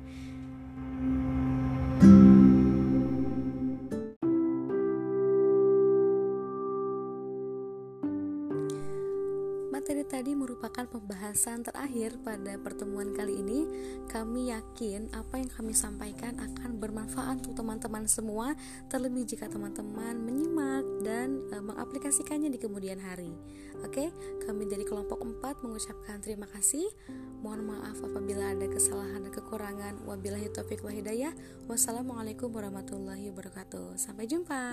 Pembahasan 11.37 11.69
terakhir 11.69 12.17
pada 12.25 12.57
pertemuan 12.57 13.13
kali 13.13 13.45
ini. 13.45 13.69
Kami 14.09 14.49
yakin 14.49 15.13
apa 15.13 15.37
yang 15.37 15.53
kami 15.53 15.77
sampaikan 15.77 16.33
akan 16.41 16.81
bermanfaat 16.81 17.45
untuk 17.45 17.61
teman-teman 17.61 18.09
semua, 18.09 18.57
terlebih 18.89 19.29
jika 19.29 19.45
teman-teman 19.45 20.17
menyimak 20.17 20.81
dan 21.05 21.45
e, 21.53 21.61
mengaplikasikannya 21.61 22.49
di 22.49 22.57
kemudian 22.57 22.97
hari. 23.05 23.37
Oke, 23.85 24.09
kami 24.49 24.65
dari 24.65 24.89
kelompok 24.89 25.21
4 25.21 25.61
mengucapkan 25.61 26.25
terima 26.25 26.49
kasih. 26.49 26.89
Mohon 27.45 27.77
maaf 27.77 28.01
apabila 28.01 28.57
ada 28.57 28.65
kesalahan 28.73 29.29
dan 29.29 29.33
kekurangan. 29.37 30.09
Wabillahi 30.09 30.49
taufiq 30.57 30.81
wa 30.81 30.89
hidayah. 30.89 31.37
Wassalamualaikum 31.69 32.49
warahmatullahi 32.49 33.29
wabarakatuh. 33.29 34.01
Sampai 34.01 34.25
jumpa. 34.25 34.73